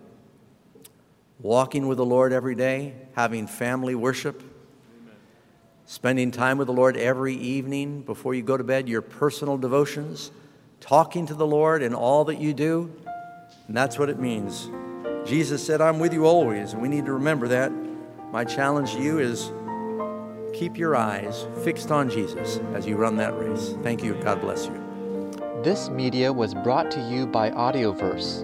Walking 1.39 1.87
with 1.87 1.97
the 1.97 2.05
Lord 2.05 2.33
every 2.33 2.55
day, 2.55 2.93
having 3.13 3.47
family 3.47 3.95
worship, 3.95 4.41
spending 5.85 6.31
time 6.31 6.57
with 6.57 6.67
the 6.67 6.73
Lord 6.73 6.95
every 6.97 7.35
evening 7.35 8.01
before 8.01 8.33
you 8.33 8.41
go 8.41 8.57
to 8.57 8.63
bed, 8.63 8.87
your 8.87 9.01
personal 9.01 9.57
devotions, 9.57 10.31
talking 10.79 11.25
to 11.25 11.33
the 11.33 11.45
Lord 11.45 11.81
in 11.81 11.93
all 11.93 12.25
that 12.25 12.39
you 12.39 12.53
do. 12.53 12.91
And 13.67 13.75
that's 13.75 13.97
what 13.97 14.09
it 14.09 14.19
means. 14.19 14.69
Jesus 15.25 15.65
said, 15.65 15.79
I'm 15.81 15.99
with 15.99 16.13
you 16.13 16.25
always, 16.25 16.73
and 16.73 16.81
we 16.81 16.89
need 16.89 17.05
to 17.05 17.13
remember 17.13 17.47
that. 17.47 17.71
My 18.31 18.43
challenge 18.43 18.93
to 18.93 19.01
you 19.01 19.19
is 19.19 19.51
keep 20.53 20.77
your 20.77 20.95
eyes 20.95 21.45
fixed 21.63 21.91
on 21.91 22.09
Jesus 22.09 22.59
as 22.73 22.85
you 22.85 22.95
run 22.97 23.15
that 23.17 23.37
race. 23.37 23.75
Thank 23.83 24.03
you. 24.03 24.15
God 24.15 24.41
bless 24.41 24.65
you. 24.65 24.83
This 25.63 25.89
media 25.89 26.31
was 26.31 26.53
brought 26.53 26.91
to 26.91 27.09
you 27.09 27.25
by 27.25 27.51
Audioverse, 27.51 28.43